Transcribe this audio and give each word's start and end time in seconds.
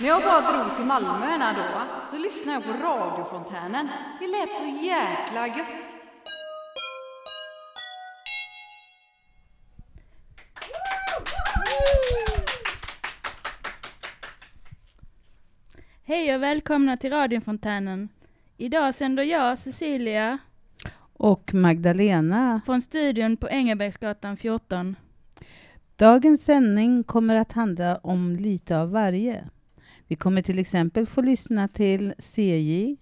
När 0.00 0.08
jag 0.08 0.22
bara 0.22 0.40
drog 0.40 0.76
till 0.76 0.84
Malmö 0.84 1.54
då, 1.56 2.06
så 2.10 2.18
lyssnade 2.18 2.52
jag 2.52 2.64
på 2.64 2.86
radiofontänen. 2.86 3.88
Det 4.20 4.26
lät 4.26 4.58
så 4.58 4.84
jäkla 4.86 5.46
gött. 5.46 5.94
Hej 16.04 16.34
och 16.34 16.42
välkomna 16.42 16.96
till 16.96 17.10
radiofontänen. 17.10 18.08
Idag 18.56 18.94
sänder 18.94 19.22
jag, 19.22 19.58
Cecilia, 19.58 20.38
Och 21.12 21.54
Magdalena, 21.54 22.60
från 22.66 22.80
studion 22.80 23.36
på 23.36 23.48
Engelbrektsgatan 23.48 24.36
14. 24.36 24.96
dagens 25.96 26.44
sändning 26.44 27.04
kommer 27.04 27.36
att 27.36 27.52
handla 27.52 27.96
om 27.96 28.36
lite 28.36 28.78
av 28.78 28.90
varje. 28.90 29.48
Vi 30.08 30.16
kommer 30.16 30.42
till 30.42 30.58
exempel 30.58 31.06
få 31.06 31.20
lyssna 31.20 31.68
till 31.68 32.14
CJ, 32.18 32.96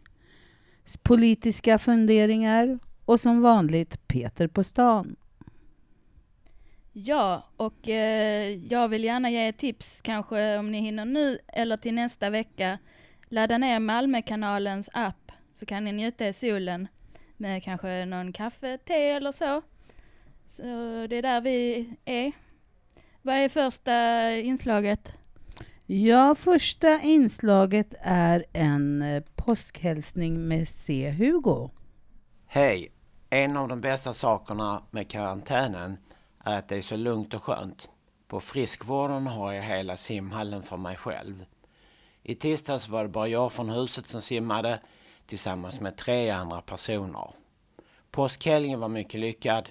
politiska 1.02 1.78
funderingar 1.78 2.78
och 3.04 3.20
som 3.20 3.42
vanligt 3.42 4.08
Peter 4.08 4.48
på 4.48 4.64
stan. 4.64 5.16
Ja, 6.92 7.46
och 7.56 7.88
eh, 7.88 8.50
jag 8.50 8.88
vill 8.88 9.04
gärna 9.04 9.30
ge 9.30 9.48
ett 9.48 9.58
tips, 9.58 10.00
kanske 10.02 10.58
om 10.58 10.70
ni 10.70 10.80
hinner 10.80 11.04
nu 11.04 11.38
eller 11.48 11.76
till 11.76 11.94
nästa 11.94 12.30
vecka. 12.30 12.78
Ladda 13.28 13.58
ner 13.58 13.78
Malmökanalens 13.78 14.88
app 14.92 15.32
så 15.54 15.66
kan 15.66 15.84
ni 15.84 15.92
njuta 15.92 16.28
i 16.28 16.32
solen 16.32 16.88
med 17.36 17.62
kanske 17.62 18.04
någon 18.04 18.32
kaffe, 18.32 18.78
te 18.78 19.10
eller 19.10 19.32
så. 19.32 19.62
Så 20.48 20.62
det 21.10 21.16
är 21.16 21.22
där 21.22 21.40
vi 21.40 21.88
är. 22.04 22.32
Vad 23.22 23.34
är 23.34 23.48
första 23.48 24.30
inslaget? 24.30 25.12
Ja, 25.88 26.34
första 26.34 27.00
inslaget 27.00 27.94
är 28.00 28.44
en 28.52 29.02
eh, 29.02 29.22
påskhälsning 29.34 30.48
med 30.48 30.68
C. 30.68 31.10
Hugo. 31.10 31.68
Hej! 32.46 32.92
En 33.30 33.56
av 33.56 33.68
de 33.68 33.80
bästa 33.80 34.14
sakerna 34.14 34.82
med 34.90 35.10
karantänen 35.10 35.98
är 36.44 36.58
att 36.58 36.68
det 36.68 36.76
är 36.76 36.82
så 36.82 36.96
lugnt 36.96 37.34
och 37.34 37.42
skönt. 37.42 37.88
På 38.28 38.40
friskvården 38.40 39.26
har 39.26 39.52
jag 39.52 39.62
hela 39.62 39.96
simhallen 39.96 40.62
för 40.62 40.76
mig 40.76 40.96
själv. 40.96 41.44
I 42.22 42.34
tisdags 42.34 42.88
var 42.88 43.02
det 43.02 43.08
bara 43.08 43.28
jag 43.28 43.52
från 43.52 43.70
huset 43.70 44.08
som 44.08 44.22
simmade 44.22 44.80
tillsammans 45.26 45.80
med 45.80 45.96
tre 45.96 46.30
andra 46.30 46.60
personer. 46.60 47.30
Påskhelgen 48.10 48.80
var 48.80 48.88
mycket 48.88 49.20
lyckad. 49.20 49.68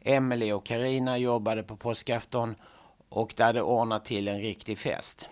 Emelie 0.00 0.52
och 0.52 0.66
Karina 0.66 1.18
jobbade 1.18 1.62
på 1.62 1.76
påskafton 1.76 2.54
och 3.08 3.34
det 3.36 3.44
hade 3.44 3.62
ordnat 3.62 4.04
till 4.04 4.28
en 4.28 4.40
riktig 4.40 4.78
fest. 4.78 5.28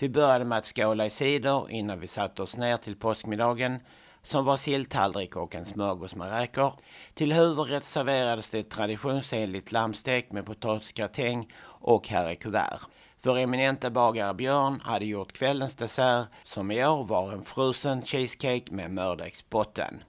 Vi 0.00 0.08
började 0.08 0.44
med 0.44 0.58
att 0.58 0.66
skåla 0.66 1.06
i 1.06 1.10
cider 1.10 1.70
innan 1.70 2.00
vi 2.00 2.06
satte 2.06 2.42
oss 2.42 2.56
ner 2.56 2.76
till 2.76 2.96
påskmiddagen 2.96 3.80
som 4.22 4.44
var 4.44 4.56
silltallrik 4.56 5.36
och 5.36 5.54
en 5.54 5.64
smörgås 5.64 6.14
med 6.14 6.30
räkor. 6.30 6.72
Till 7.14 7.32
huvudrätt 7.32 7.84
serverades 7.84 8.50
det 8.50 8.70
traditionsenligt 8.70 9.72
lammstek 9.72 10.32
med 10.32 10.46
potatisgratäng 10.46 11.52
och 11.64 12.08
herre 12.08 12.34
kuvert. 12.34 12.80
Vår 13.22 13.38
eminenta 13.38 13.90
bagare 13.90 14.34
Björn 14.34 14.80
hade 14.80 15.04
gjort 15.04 15.32
kvällens 15.32 15.76
dessert 15.76 16.26
som 16.44 16.70
i 16.70 16.86
år 16.86 17.04
var 17.04 17.32
en 17.32 17.44
frusen 17.44 18.02
cheesecake 18.02 18.72
med 18.72 18.90
mördegsbotten. 18.90 20.02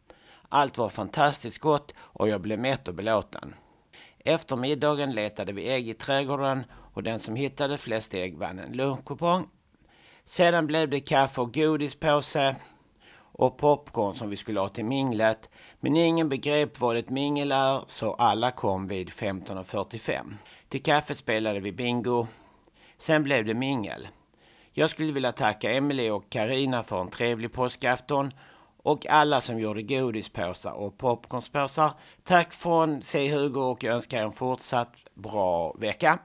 Allt 0.49 0.77
var 0.77 0.89
fantastiskt 0.89 1.59
gott 1.59 1.93
och 1.97 2.29
jag 2.29 2.41
blev 2.41 2.59
mätt 2.59 2.87
och 2.87 2.93
belåten. 2.93 3.55
Efter 4.19 4.55
middagen 4.55 5.11
letade 5.11 5.53
vi 5.53 5.69
ägg 5.69 5.89
i 5.89 5.93
trädgården 5.93 6.63
och 6.93 7.03
den 7.03 7.19
som 7.19 7.35
hittade 7.35 7.77
flest 7.77 8.13
ägg 8.13 8.37
vann 8.37 8.59
en 8.59 8.73
lunchkupong. 8.73 9.47
Sedan 10.29 10.67
blev 10.67 10.89
det 10.89 10.99
kaffe 10.99 11.41
och 11.41 11.53
godispåse 11.53 12.55
och 13.13 13.57
popcorn 13.57 14.15
som 14.15 14.29
vi 14.29 14.37
skulle 14.37 14.59
ha 14.59 14.69
till 14.69 14.85
minglet. 14.85 15.49
Men 15.79 15.95
ingen 15.95 16.29
begrep 16.29 16.79
vad 16.79 16.97
ett 16.97 17.09
mingel 17.09 17.51
är 17.51 17.83
så 17.87 18.13
alla 18.13 18.51
kom 18.51 18.87
vid 18.87 19.09
15.45. 19.09 20.33
Till 20.67 20.83
kaffet 20.83 21.17
spelade 21.17 21.59
vi 21.59 21.71
bingo. 21.71 22.27
Sen 22.97 23.23
blev 23.23 23.45
det 23.45 23.53
mingel. 23.53 24.07
Jag 24.71 24.89
skulle 24.89 25.11
vilja 25.11 25.31
tacka 25.31 25.71
Emelie 25.71 26.11
och 26.11 26.29
Karina 26.29 26.83
för 26.83 27.01
en 27.01 27.09
trevlig 27.09 27.53
påskafton 27.53 28.31
och 28.83 29.07
alla 29.07 29.41
som 29.41 29.59
gjorde 29.59 29.81
godispåsar 29.81 30.71
och 30.71 30.97
popcornspåsar. 30.97 31.91
Tack 32.23 32.53
från 32.53 33.03
C. 33.03 33.31
Hugo 33.31 33.61
och 33.61 33.83
jag 33.83 33.95
önskar 33.95 34.23
en 34.23 34.31
fortsatt 34.31 34.95
bra 35.13 35.73
vecka. 35.73 36.19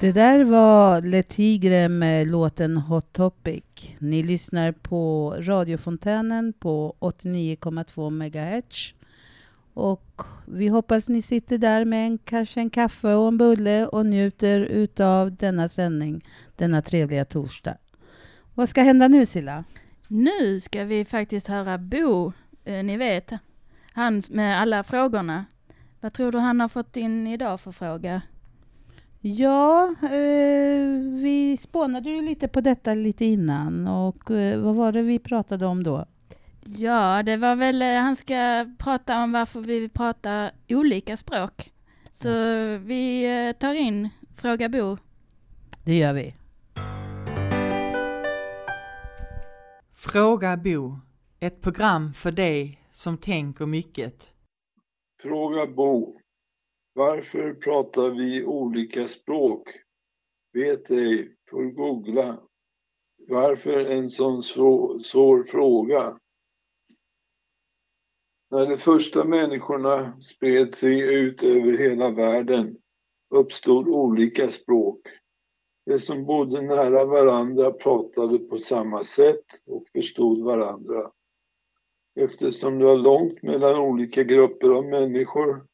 Det 0.00 0.12
där 0.12 0.44
var 0.44 1.02
Le 1.02 1.22
Tigre 1.22 1.88
med 1.88 2.26
låten 2.26 2.76
Hot 2.76 3.12
Topic. 3.12 3.64
Ni 3.98 4.22
lyssnar 4.22 4.72
på 4.72 5.34
radiofontänen 5.38 6.52
på 6.52 6.96
89,2 7.00 8.10
MHz. 8.10 8.94
Och 9.74 10.22
vi 10.46 10.68
hoppas 10.68 11.08
ni 11.08 11.22
sitter 11.22 11.58
där 11.58 11.84
med 11.84 12.06
en, 12.06 12.18
kanske 12.18 12.60
en 12.60 12.70
kaffe 12.70 13.14
och 13.14 13.28
en 13.28 13.38
bulle 13.38 13.86
och 13.86 14.06
njuter 14.06 14.60
utav 14.60 15.36
denna 15.36 15.68
sändning 15.68 16.24
denna 16.56 16.82
trevliga 16.82 17.24
torsdag. 17.24 17.76
Vad 18.54 18.68
ska 18.68 18.82
hända 18.82 19.08
nu 19.08 19.26
Silla? 19.26 19.64
Nu 20.08 20.60
ska 20.60 20.84
vi 20.84 21.04
faktiskt 21.04 21.46
höra 21.46 21.78
Bo, 21.78 22.32
eh, 22.64 22.84
ni 22.84 22.96
vet, 22.96 23.32
han 23.92 24.22
med 24.30 24.60
alla 24.60 24.84
frågorna. 24.84 25.44
Vad 26.00 26.12
tror 26.12 26.32
du 26.32 26.38
han 26.38 26.60
har 26.60 26.68
fått 26.68 26.96
in 26.96 27.26
idag 27.26 27.60
för 27.60 27.72
fråga? 27.72 28.22
Ja, 29.20 29.94
eh, 30.02 30.88
vi 31.22 31.56
spånade 31.60 32.10
ju 32.10 32.22
lite 32.22 32.48
på 32.48 32.60
detta 32.60 32.94
lite 32.94 33.24
innan 33.24 33.86
och 33.86 34.30
eh, 34.30 34.60
vad 34.60 34.74
var 34.74 34.92
det 34.92 35.02
vi 35.02 35.18
pratade 35.18 35.66
om 35.66 35.82
då? 35.82 36.06
Ja, 36.64 37.22
det 37.22 37.36
var 37.36 37.56
väl, 37.56 37.82
eh, 37.82 37.94
han 37.94 38.16
ska 38.16 38.66
prata 38.78 39.22
om 39.22 39.32
varför 39.32 39.60
vi 39.60 39.88
pratar 39.88 40.50
olika 40.68 41.16
språk. 41.16 41.72
Så 42.14 42.28
vi 42.78 43.24
eh, 43.48 43.52
tar 43.52 43.74
in 43.74 44.08
Fråga 44.36 44.68
Bo. 44.68 44.96
Det 45.84 45.98
gör 45.98 46.12
vi. 46.12 46.34
Fråga 49.94 50.56
Bo, 50.56 50.98
ett 51.40 51.60
program 51.60 52.12
för 52.12 52.32
dig 52.32 52.82
som 52.92 53.18
tänker 53.18 53.66
mycket. 53.66 54.32
Fråga 55.22 55.66
Bo. 55.66 56.17
Varför 56.98 57.54
pratar 57.54 58.10
vi 58.10 58.44
olika 58.44 59.08
språk? 59.08 59.68
Vet 60.52 60.90
ej, 60.90 61.36
får 61.50 61.64
googla. 61.64 62.40
Varför 63.28 63.78
en 63.78 64.10
sån 64.10 64.42
svår, 64.42 64.98
svår 64.98 65.44
fråga? 65.44 66.18
När 68.50 68.66
de 68.66 68.76
första 68.76 69.24
människorna 69.24 70.12
spred 70.20 70.74
sig 70.74 71.00
ut 71.00 71.42
över 71.42 71.78
hela 71.78 72.10
världen 72.10 72.76
uppstod 73.30 73.88
olika 73.88 74.48
språk. 74.48 75.00
De 75.86 75.98
som 75.98 76.24
bodde 76.24 76.62
nära 76.62 77.04
varandra 77.04 77.72
pratade 77.72 78.38
på 78.38 78.58
samma 78.58 79.04
sätt 79.04 79.44
och 79.66 79.84
förstod 79.92 80.44
varandra. 80.44 81.10
Eftersom 82.20 82.78
det 82.78 82.84
var 82.84 82.96
långt 82.96 83.42
mellan 83.42 83.78
olika 83.78 84.22
grupper 84.22 84.68
av 84.68 84.84
människor 84.84 85.67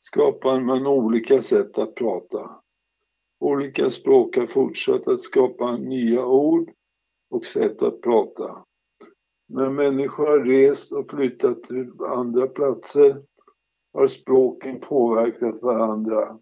skapar 0.00 0.60
man 0.60 0.86
olika 0.86 1.42
sätt 1.42 1.78
att 1.78 1.94
prata. 1.94 2.50
Olika 3.40 3.90
språk 3.90 4.36
har 4.36 4.46
fortsatt 4.46 5.08
att 5.08 5.20
skapa 5.20 5.76
nya 5.76 6.26
ord 6.26 6.70
och 7.30 7.46
sätt 7.46 7.82
att 7.82 8.00
prata. 8.00 8.64
När 9.48 9.70
människor 9.70 10.26
har 10.26 10.38
rest 10.38 10.92
och 10.92 11.10
flyttat 11.10 11.62
till 11.62 11.92
andra 12.08 12.46
platser 12.46 13.22
har 13.92 14.06
språken 14.06 14.80
påverkat 14.80 15.62
varandra. 15.62 16.38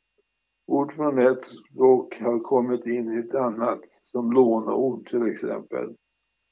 Ord 0.67 0.93
från 0.93 1.19
ett 1.19 1.45
språk 1.45 2.21
har 2.21 2.39
kommit 2.39 2.87
in 2.87 3.13
i 3.13 3.19
ett 3.19 3.35
annat, 3.35 3.87
som 3.87 4.33
låneord 4.33 5.07
till 5.07 5.27
exempel. 5.27 5.95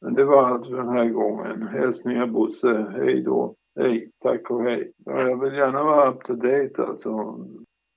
Men 0.00 0.14
det 0.14 0.24
var 0.24 0.42
allt 0.42 0.66
för 0.66 0.76
den 0.76 0.88
här 0.88 1.08
gången. 1.08 1.62
Hälsningar 1.62 2.26
Bosse. 2.26 2.92
Hej 2.96 3.22
då. 3.22 3.54
Hej, 3.78 4.10
tack 4.22 4.50
och 4.50 4.64
hej. 4.64 4.92
Ja, 5.04 5.20
jag 5.20 5.44
vill 5.44 5.54
gärna 5.54 5.84
vara 5.84 6.10
up 6.10 6.24
to 6.24 6.34
date 6.34 6.82
alltså. 6.82 7.10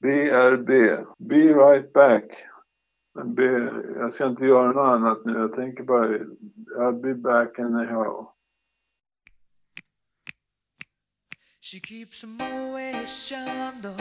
BRB. 0.01 0.69
Be 1.17 1.35
right 1.35 1.93
back. 1.93 2.23
Men 3.15 3.35
B, 3.35 3.43
jag 3.95 4.13
ska 4.13 4.25
inte 4.25 4.45
göra 4.45 4.67
något 4.67 4.95
annat 4.95 5.25
nu. 5.25 5.33
Jag 5.33 5.53
tänker 5.53 5.83
bara, 5.83 6.07
I'll 6.77 7.01
be 7.01 7.13
back 7.13 7.59
anyhow. 7.59 8.27
She 11.61 11.79
keeps 11.79 12.23
a 12.23 12.27
Moet 12.27 13.07
Chandon 13.07 13.99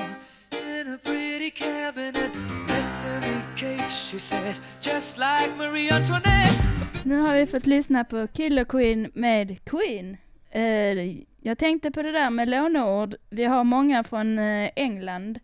in 0.52 0.94
a 0.94 0.98
pretty 1.04 1.50
cabinet. 1.50 2.32
Bethany 2.68 3.42
cake, 3.56 3.90
she 3.90 4.18
says, 4.18 4.62
just 4.80 5.18
like 5.18 5.56
Marie 5.58 5.90
Antoinette. 5.90 6.62
Nu 7.04 7.18
har 7.18 7.34
vi 7.34 7.46
fått 7.46 7.66
lyssna 7.66 8.04
på 8.04 8.26
Killer 8.26 8.64
Queen 8.64 9.10
med 9.14 9.64
Queen. 9.64 10.16
Eh, 10.50 11.27
jag 11.40 11.58
tänkte 11.58 11.90
på 11.90 12.02
det 12.02 12.12
där 12.12 12.30
med 12.30 12.48
låneord. 12.48 13.14
Vi 13.30 13.44
har 13.44 13.64
många 13.64 14.04
från 14.04 14.38
eh, 14.38 14.70
England. 14.76 15.40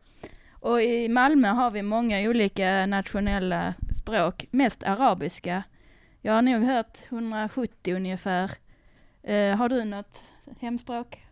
Och 0.50 0.82
i 0.82 1.08
Malmö 1.08 1.48
har 1.48 1.70
vi 1.70 1.82
många 1.82 2.20
olika 2.30 2.86
nationella 2.86 3.74
språk, 4.00 4.44
mest 4.50 4.82
arabiska. 4.82 5.62
Jag 6.20 6.32
har 6.32 6.42
nog 6.42 6.62
hört 6.62 6.98
170 7.08 7.94
ungefär. 7.94 8.50
Eh, 9.22 9.56
har 9.56 9.68
du 9.68 9.84
något 9.84 10.22
hemspråk? 10.60 11.23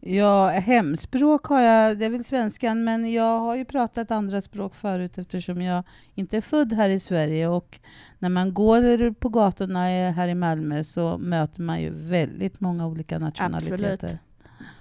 Ja, 0.00 0.48
hemspråk 0.48 1.44
har 1.44 1.60
jag, 1.60 1.98
det 1.98 2.04
är 2.04 2.10
väl 2.10 2.24
svenskan, 2.24 2.84
men 2.84 3.12
jag 3.12 3.40
har 3.40 3.56
ju 3.56 3.64
pratat 3.64 4.10
andra 4.10 4.40
språk 4.40 4.74
förut 4.74 5.18
eftersom 5.18 5.62
jag 5.62 5.82
inte 6.14 6.36
är 6.36 6.40
född 6.40 6.72
här 6.72 6.88
i 6.88 7.00
Sverige. 7.00 7.48
Och 7.48 7.78
när 8.18 8.28
man 8.28 8.54
går 8.54 9.12
på 9.12 9.28
gatorna 9.28 9.84
här 10.10 10.28
i 10.28 10.34
Malmö 10.34 10.84
så 10.84 11.18
möter 11.18 11.62
man 11.62 11.80
ju 11.80 11.90
väldigt 11.94 12.60
många 12.60 12.86
olika 12.86 13.18
nationaliteter. 13.18 13.92
Absolut. 13.92 14.18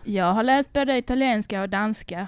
Jag 0.03 0.33
har 0.33 0.43
läst 0.43 0.73
både 0.73 0.97
italienska 0.97 1.61
och 1.61 1.69
danska. 1.69 2.27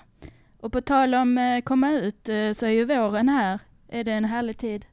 Och 0.60 0.72
på 0.72 0.82
tal 0.82 1.16
om 1.16 1.38
eh, 1.38 1.62
komma 1.62 1.92
ut 1.92 2.30
eh, 2.30 2.52
så 2.54 2.66
är 2.66 2.70
ju 2.70 2.86
våren 2.86 3.30
här. 3.30 3.60
Är 3.88 4.04
det 4.04 4.12
en 4.12 4.26
härlig 4.26 4.58
tid? 4.58 4.86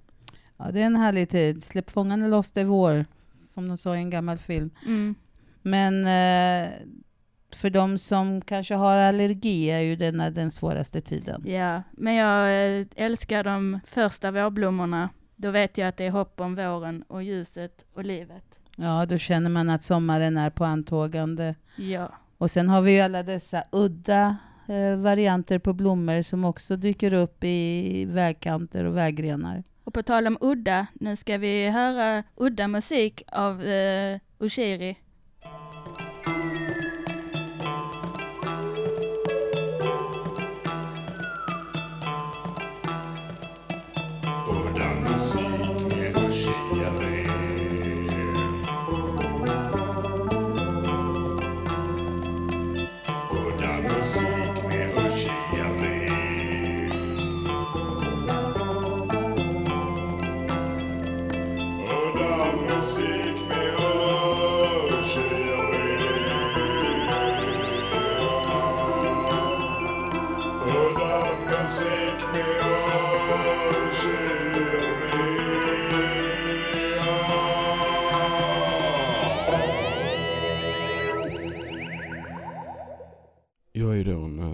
Ja, 0.57 0.71
det 0.73 0.81
är 0.81 0.87
en 0.87 0.97
härlig 0.97 1.29
tid. 1.29 1.65
Släpp 1.65 1.91
fångarna 1.91 2.27
loss, 2.29 2.51
det 2.51 2.61
är 2.61 2.65
vår, 2.65 3.05
som 3.31 3.69
de 3.69 3.79
sa 3.79 3.97
i 3.97 3.99
en 3.99 4.11
gammal 4.11 4.39
film. 4.39 4.71
Mm. 4.87 5.15
Men 5.63 6.07
eh, 6.07 6.73
för 7.55 7.71
de 7.71 7.99
som 7.99 8.41
kanske 8.41 8.75
har 8.75 8.97
allergi 8.99 9.71
är 9.71 9.81
ju 9.81 9.97
denna 9.97 10.31
den 10.31 10.51
svåraste 10.51 11.01
tiden. 11.01 11.43
Ja, 11.47 11.83
men 11.93 12.15
jag 12.15 12.79
eh, 12.81 12.87
älskar 12.97 13.45
de 13.45 13.81
första 13.87 14.31
vårblommorna. 14.31 15.09
Då 15.37 15.51
vet 15.51 15.79
jag 15.79 15.89
att 15.89 15.97
det 15.97 16.05
är 16.05 16.11
hopp 16.11 16.41
om 16.41 16.55
våren 16.55 17.03
och 17.09 17.23
ljuset 17.23 17.85
och 17.95 18.05
livet. 18.05 18.45
Ja, 18.77 19.07
då 19.07 19.19
känner 19.19 19.51
man 19.51 19.71
att 19.71 19.83
sommaren 19.83 20.37
är 20.37 20.51
på 20.51 20.65
antågande. 20.65 21.55
Ja, 21.77 22.13
Och 22.39 22.51
sen 22.51 22.69
har 22.69 22.81
vi 22.83 22.95
ju 22.95 23.01
alla 23.01 23.23
dessa 23.23 23.65
udda 23.73 24.37
eh, 24.69 24.97
varianter 24.97 25.59
på 25.59 25.73
blommor 25.73 26.23
som 26.23 26.45
också 26.45 26.77
dyker 26.77 27.13
upp 27.15 27.45
i 27.45 28.05
vägkanter 28.05 28.85
och 28.85 28.97
vägrenar. 28.97 29.63
och 29.85 29.95
på 29.95 30.03
tal 30.03 30.27
om 30.27 30.39
udda, 30.41 30.87
nu 30.95 31.17
ska 31.17 31.39
vi 31.39 31.69
höra 31.71 32.23
udda 32.37 32.69
musik 32.69 33.23
av 33.33 33.63
eh, 33.63 34.19
Ushiri. 34.39 34.97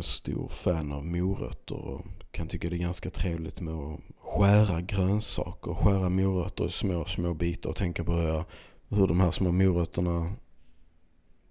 En 0.02 0.06
stor 0.06 0.48
fan 0.48 0.92
av 0.92 1.06
morötter 1.06 1.74
och 1.74 2.06
kan 2.30 2.48
tycka 2.48 2.70
det 2.70 2.76
är 2.76 2.78
ganska 2.78 3.10
trevligt 3.10 3.60
med 3.60 3.74
att 3.74 4.00
skära 4.18 4.80
grönsaker, 4.80 5.74
skära 5.74 6.08
morötter 6.08 6.66
i 6.66 6.70
små, 6.70 7.04
små 7.04 7.34
bitar 7.34 7.70
och 7.70 7.76
tänka 7.76 8.04
på 8.04 8.44
hur, 8.88 9.06
de 9.06 9.20
här 9.20 9.30
små 9.30 9.52
morötterna 9.52 10.32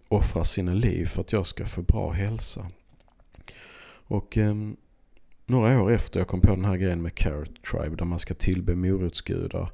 offrar 0.08 0.44
sina 0.44 0.74
liv 0.74 1.06
för 1.06 1.22
att 1.22 1.32
jag 1.32 1.48
ska 1.48 1.66
få 1.66 1.82
bra 1.82 2.12
hälsa. 2.12 2.68
Och 4.08 4.38
eh, 4.38 4.56
några 5.46 5.82
år 5.82 5.92
efter 5.92 6.20
jag 6.20 6.28
kom 6.28 6.42
på 6.42 6.56
den 6.56 6.66
här 6.66 6.78
grejen 6.78 7.02
med 7.02 7.16
Carrot 7.16 7.64
Tribe 7.64 7.96
där 7.96 8.06
man 8.06 8.20
ska 8.20 8.34
tillbe 8.34 8.76
morotsgudar 8.76 9.70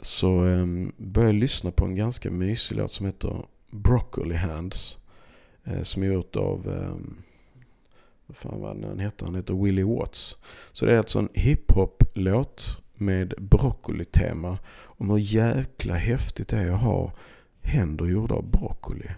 så 0.00 0.46
eh, 0.46 0.66
började 0.96 1.32
jag 1.32 1.40
lyssna 1.40 1.70
på 1.70 1.84
en 1.84 1.94
ganska 1.94 2.30
mysig 2.30 2.76
låt 2.76 2.92
som 2.92 3.06
heter 3.06 3.46
Broccoli 3.70 4.34
Hands. 4.34 4.98
Eh, 5.68 5.82
som 5.82 6.02
är 6.02 6.06
gjort 6.06 6.36
av, 6.36 6.68
eh, 6.68 6.96
fan 8.34 8.60
var 8.60 8.74
den 8.74 9.00
heter? 9.00 9.26
Han 9.26 9.34
heter 9.34 9.54
Willie 9.54 9.84
Watts. 9.84 10.36
Så 10.72 10.86
det 10.86 10.92
är 10.94 10.98
alltså 10.98 11.18
en 11.18 11.28
hiphop-låt 11.34 12.78
med 12.94 13.34
broccoli-tema. 13.38 14.58
Om 14.84 15.10
hur 15.10 15.18
jäkla 15.18 15.94
häftigt 15.94 16.48
det 16.48 16.56
är 16.56 16.70
att 16.70 16.80
ha 16.80 17.12
händer 17.62 18.04
gjorda 18.06 18.34
av 18.34 18.50
broccoli. 18.50 19.08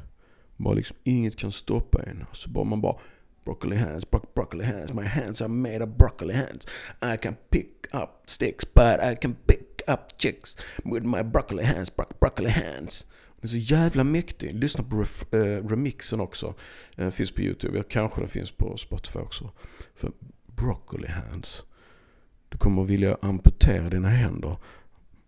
Bara 0.56 0.74
liksom 0.74 0.96
inget 1.04 1.36
kan 1.36 1.52
stoppa 1.52 2.02
en. 2.02 2.24
Så 2.32 2.50
bara 2.50 2.64
man 2.64 2.80
bara 2.80 2.96
Broccoli 3.44 3.76
hands, 3.76 4.10
bro- 4.10 4.26
broccoli 4.34 4.64
hands. 4.64 4.92
My 4.92 5.04
hands 5.04 5.40
are 5.42 5.48
made 5.48 5.84
of 5.84 5.88
broccoli 5.88 6.34
hands. 6.34 6.66
I 7.14 7.16
can 7.16 7.36
pick 7.50 7.86
up 7.94 8.22
sticks, 8.26 8.64
but 8.74 9.00
I 9.12 9.16
can 9.16 9.34
pick 9.46 9.82
up 9.88 10.00
chicks 10.18 10.56
with 10.84 11.06
my 11.06 11.22
broccoli 11.22 11.64
hands, 11.64 11.96
bro- 11.96 12.06
broccoli 12.20 12.50
hands. 12.50 13.06
Den 13.40 13.48
är 13.48 13.52
så 13.52 13.74
jävla 13.74 14.04
mäktig. 14.04 14.54
Lyssna 14.54 14.84
på 14.84 14.96
ref, 14.96 15.34
eh, 15.34 15.68
remixen 15.68 16.20
också. 16.20 16.54
Den 16.96 17.12
finns 17.12 17.30
på 17.30 17.40
YouTube. 17.40 17.78
Ja, 17.78 17.84
kanske 17.88 18.20
den 18.20 18.28
finns 18.28 18.50
på 18.50 18.76
Spotify 18.76 19.18
också. 19.18 19.50
För 19.94 20.12
broccoli 20.46 21.08
hands. 21.08 21.64
Du 22.48 22.58
kommer 22.58 22.84
vilja 22.84 23.16
amputera 23.22 23.88
dina 23.88 24.08
händer. 24.08 24.56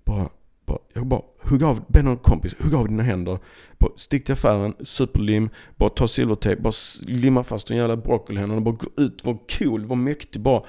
Bara, 0.05 0.29
bara, 0.67 0.79
jag 0.93 1.07
bara 1.07 1.23
hugg 1.41 1.63
av, 1.63 1.85
be 1.89 2.03
någon 2.03 2.19
kompis, 2.19 2.55
hugg 2.59 2.75
av 2.75 2.89
dina 2.89 3.03
händer. 3.03 3.39
Bara 3.79 3.93
stick 3.97 4.25
till 4.25 4.33
affären, 4.33 4.75
superlim, 4.81 5.51
bara 5.77 5.91
ta 5.91 6.09
silvertejp, 6.09 6.63
bara 6.63 6.73
limma 7.03 7.45
fast 7.45 7.67
de 7.67 7.77
jävla 7.77 7.97
broccolihänderna 7.97 8.57
och 8.57 8.63
bara 8.63 8.75
gå 8.75 9.03
ut, 9.03 9.25
var 9.25 9.39
cool, 9.59 9.87
var 9.87 9.97
mäktig, 9.97 10.43
bara... 10.43 10.63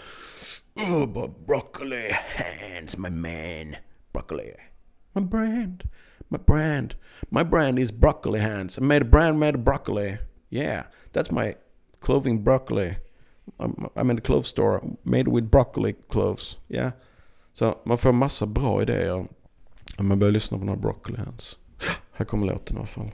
Oh, 0.76 1.06
bara 1.06 1.32
broccoli 1.48 2.12
hands, 2.12 2.98
my 2.98 3.10
man. 3.10 3.76
Broccoli. 4.14 4.54
My 5.14 5.22
brand. 5.22 5.84
My 6.30 6.38
brand. 6.38 6.96
My 7.30 7.44
brand 7.44 7.80
is 7.80 7.92
broccoli 7.92 8.40
hands. 8.40 8.78
I 8.78 8.82
made 8.82 9.02
a 9.02 9.06
brand 9.06 9.40
made 9.40 9.56
of 9.56 9.64
broccoli. 9.64 10.18
Yeah, 10.50 10.84
that's 11.12 11.32
my 11.32 11.56
clothing 12.00 12.44
broccoli. 12.44 12.98
I'm, 13.60 13.90
I'm 13.96 14.10
in 14.10 14.18
a 14.18 14.22
clothes 14.22 14.48
store 14.48 14.82
made 15.04 15.28
with 15.28 15.52
broccoli 15.52 15.94
clothes. 15.94 16.58
Yeah. 16.70 16.92
Så 17.54 17.82
man 17.86 17.98
får 17.98 18.12
massa 18.12 18.46
bra 18.46 18.82
idéer 18.82 19.28
om 19.98 20.08
man 20.08 20.20
börjar 20.20 20.32
lyssna 20.32 20.58
på 20.58 20.66
några 20.66 20.80
broccoli 20.80 21.18
hands. 21.18 21.58
Här 22.12 22.26
kommer 22.26 22.48
låten 22.48 22.78
i 22.78 22.80
alla 22.80 22.88
fall. 22.88 23.12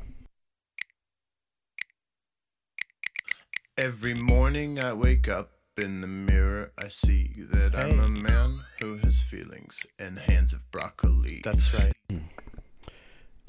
Every 3.82 4.16
morning 4.16 4.78
I 4.78 4.92
wake 4.94 5.40
up 5.40 5.50
in 5.84 6.02
the 6.02 6.08
mirror, 6.08 6.72
I 6.78 6.90
see 6.90 7.46
that 7.54 7.76
I'm 7.76 8.00
a 8.00 8.10
man 8.24 8.60
who 8.82 8.98
has 8.98 9.24
feelings 9.24 9.86
and 10.00 10.20
hands 10.20 10.54
of 10.54 10.60
broccoli. 10.72 11.42
That's 11.44 11.74
right. 11.74 11.99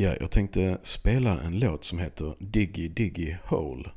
Ja, 0.03 0.15
jag 0.21 0.31
tänkte 0.31 0.79
spela 0.83 1.41
en 1.41 1.59
låt 1.59 1.85
som 1.85 1.99
heter 1.99 2.35
Diggy 2.39 2.89
Diggy 2.89 3.37
Hole 3.45 3.91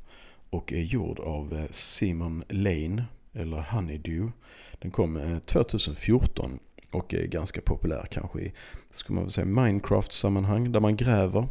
och 0.50 0.74
är 0.74 0.82
gjord 0.82 1.20
av 1.20 1.54
eh, 1.54 1.66
Simon 1.70 2.44
Lane, 2.50 3.06
eller 3.34 3.58
Honeydew. 3.58 4.32
Den 4.80 4.92
kom 4.92 5.18
eh, 5.18 5.40
2014 5.40 6.60
och 6.92 7.14
är 7.14 7.28
ganska 7.28 7.62
populär 7.62 8.08
kanske 8.12 8.40
i, 8.40 8.54
ska 8.92 9.14
man 9.14 9.24
väl 9.24 9.32
säga, 9.32 9.46
Minecraft-sammanhang 9.46 10.72
där 10.72 10.80
man 10.80 10.98
gräver. 10.98 11.48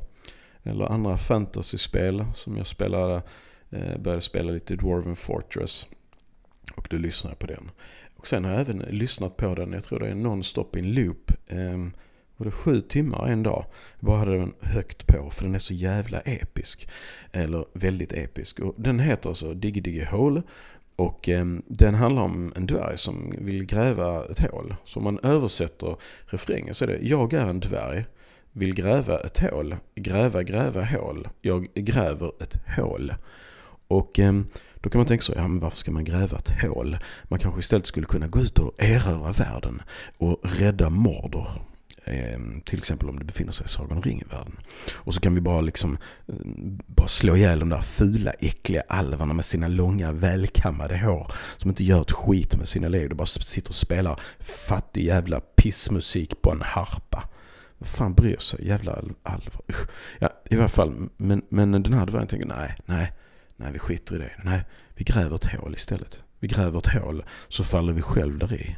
Eller 0.63 0.85
andra 0.85 1.19
fantasyspel 1.19 2.25
som 2.35 2.57
jag 2.57 2.67
spelade, 2.67 3.23
eh, 3.71 3.99
började 3.99 4.23
spela 4.23 4.53
lite 4.53 4.77
Dwarven 4.77 5.17
Fortress. 5.17 5.87
Och 6.75 6.87
då 6.91 6.97
lyssnade 6.97 7.33
jag 7.33 7.39
på 7.39 7.47
den. 7.47 7.71
Och 8.17 8.27
sen 8.27 8.45
har 8.45 8.53
jag 8.53 8.61
även 8.61 8.79
lyssnat 8.79 9.37
på 9.37 9.55
den, 9.55 9.73
jag 9.73 9.85
tror 9.85 9.99
det 9.99 10.09
är 10.09 10.15
non-stop 10.15 10.79
in 10.79 10.95
loop. 10.95 11.33
Ehm, 11.49 11.93
var 12.43 12.47
det 12.47 12.53
sju 12.53 12.81
timmar 12.81 13.29
en 13.29 13.43
dag. 13.43 13.65
Jag 14.01 14.07
bara 14.07 14.19
hade 14.19 14.39
den 14.39 14.53
högt 14.61 15.07
på 15.07 15.31
för 15.31 15.45
den 15.45 15.55
är 15.55 15.59
så 15.59 15.75
jävla 15.75 16.21
episk. 16.21 16.89
Eller 17.33 17.65
väldigt 17.73 18.13
episk. 18.13 18.61
Och 18.61 18.75
den 18.79 19.01
heter 19.01 19.29
alltså 19.29 19.55
Diggy 19.55 19.81
Diggy 19.81 20.05
Hole. 20.05 20.43
Och 20.97 21.29
eh, 21.29 21.45
den 21.67 21.95
handlar 21.95 22.23
om 22.23 22.53
en 22.57 22.67
dvärg 22.67 22.99
som 22.99 23.35
vill 23.39 23.65
gräva 23.65 24.25
ett 24.25 24.51
hål. 24.51 24.75
Så 24.85 24.99
om 24.99 25.05
man 25.05 25.19
översätter 25.23 25.97
refrängen 26.27 26.75
så 26.75 26.85
är 26.85 26.89
det 26.89 26.99
Jag 27.03 27.33
är 27.33 27.47
en 27.47 27.61
dvärg, 27.61 28.05
vill 28.53 28.75
gräva 28.75 29.19
ett 29.19 29.39
hål. 29.39 29.77
Gräva, 29.95 30.43
gräva 30.43 30.85
hål. 30.85 31.29
Jag 31.41 31.69
gräver 31.75 32.33
ett 32.43 32.57
hål. 32.77 33.15
Och 33.89 34.19
eh, 34.19 34.41
då 34.75 34.91
kan 34.91 34.99
man 34.99 35.07
tänka 35.07 35.23
så, 35.23 35.33
ja 35.37 35.49
men 35.49 35.61
varför 35.61 35.77
ska 35.77 35.91
man 35.91 36.05
gräva 36.05 36.39
ett 36.39 36.63
hål? 36.63 36.97
Man 37.25 37.39
kanske 37.39 37.61
istället 37.61 37.87
skulle 37.87 38.07
kunna 38.07 38.29
gå 38.29 38.41
ut 38.41 38.59
och 38.59 38.83
erövra 38.83 39.33
världen 39.33 39.83
och 40.19 40.41
rädda 40.43 40.91
Mordor. 40.91 41.72
Ehm, 42.05 42.61
till 42.61 42.79
exempel 42.79 43.09
om 43.09 43.19
det 43.19 43.25
befinner 43.25 43.53
sig 43.53 43.67
i 43.67 43.69
Sagan 43.69 43.97
om 43.97 44.03
ringen-världen. 44.03 44.57
Och 44.95 45.15
så 45.15 45.21
kan 45.21 45.35
vi 45.35 45.41
bara 45.41 45.61
liksom 45.61 45.99
eh, 46.29 46.35
bara 46.87 47.09
slå 47.09 47.37
ihjäl 47.37 47.59
de 47.59 47.69
där 47.69 47.81
fula, 47.81 48.31
äckliga 48.31 48.83
alvarna 48.89 49.35
med 49.35 49.45
sina 49.45 49.69
långa, 49.69 50.13
välkammade 50.13 50.99
hår. 50.99 51.33
Som 51.57 51.71
inte 51.71 51.85
gör 51.85 52.01
ett 52.01 52.13
skit 52.13 52.57
med 52.57 52.69
sina 52.69 52.89
liv. 52.89 53.09
De 53.09 53.15
bara 53.15 53.27
sitter 53.27 53.71
och 53.71 53.77
spelar 53.77 54.21
fattig 54.39 55.05
jävla 55.05 55.41
pissmusik 55.41 56.43
på 56.43 56.51
en 56.53 56.63
harpa. 56.63 57.29
Vad 57.79 57.89
fan 57.89 58.15
bryr 58.15 58.39
sig? 58.39 58.67
Jävla 58.67 58.93
alvar. 59.23 59.63
Usch. 59.71 59.89
Ja, 60.19 60.31
i 60.51 60.57
varje 60.57 60.69
fall. 60.69 61.09
Men, 61.17 61.43
men 61.49 61.73
den 61.73 61.93
här 61.93 62.07
dvärgen 62.07 62.29
tänker 62.29 62.47
nej, 62.47 62.77
nej, 62.87 63.13
nej 63.57 63.73
vi 63.73 63.79
skiter 63.79 64.15
i 64.15 64.19
det. 64.19 64.33
Nej, 64.45 64.65
vi 64.95 65.05
gräver 65.05 65.37
ett 65.37 65.55
hål 65.55 65.75
istället. 65.75 66.23
Vi 66.41 66.49
gräver 66.49 66.79
ett 66.79 66.87
hål 66.87 67.25
så 67.49 67.65
faller 67.65 67.93
vi 67.93 68.03
själv 68.03 68.39
där 68.39 68.55
i. 68.55 68.77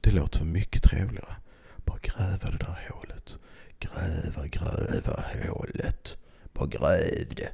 Det 0.00 0.10
låter 0.10 0.44
mycket 0.44 0.82
trevligare. 0.82 1.36
Bara 1.84 1.98
gräva 2.02 2.50
det 2.50 2.58
där 2.58 2.88
hålet. 2.90 3.34
Gräva, 3.78 4.46
gräva 4.46 5.24
hålet. 5.50 6.16
Bara 6.52 6.66
gräv 6.66 7.34
det. 7.36 7.52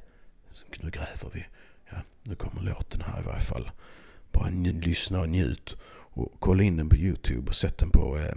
Nu 0.82 0.90
gräver 0.90 1.30
vi. 1.32 1.46
Ja, 1.90 1.96
nu 2.22 2.34
kommer 2.34 2.62
låten 2.62 3.00
här 3.00 3.20
i 3.20 3.24
varje 3.24 3.40
fall. 3.40 3.70
Bara 4.32 4.48
lyssna 4.50 5.20
och 5.20 5.28
njut. 5.28 5.76
Och 6.12 6.32
kolla 6.38 6.62
in 6.62 6.76
den 6.76 6.88
på 6.88 6.96
Youtube 6.96 7.48
och 7.48 7.54
sätt 7.54 7.78
den 7.78 7.90
på 7.90 8.18
eh, 8.18 8.34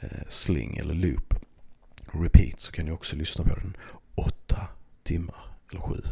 eh, 0.00 0.28
sling 0.28 0.76
eller 0.76 0.94
loop. 0.94 1.34
Repeat 2.12 2.60
så 2.60 2.72
kan 2.72 2.84
ni 2.84 2.92
också 2.92 3.16
lyssna 3.16 3.44
på 3.44 3.54
den 3.54 3.76
åtta 4.14 4.68
timmar 5.02 5.44
eller 5.70 5.80
sju. 5.80 6.02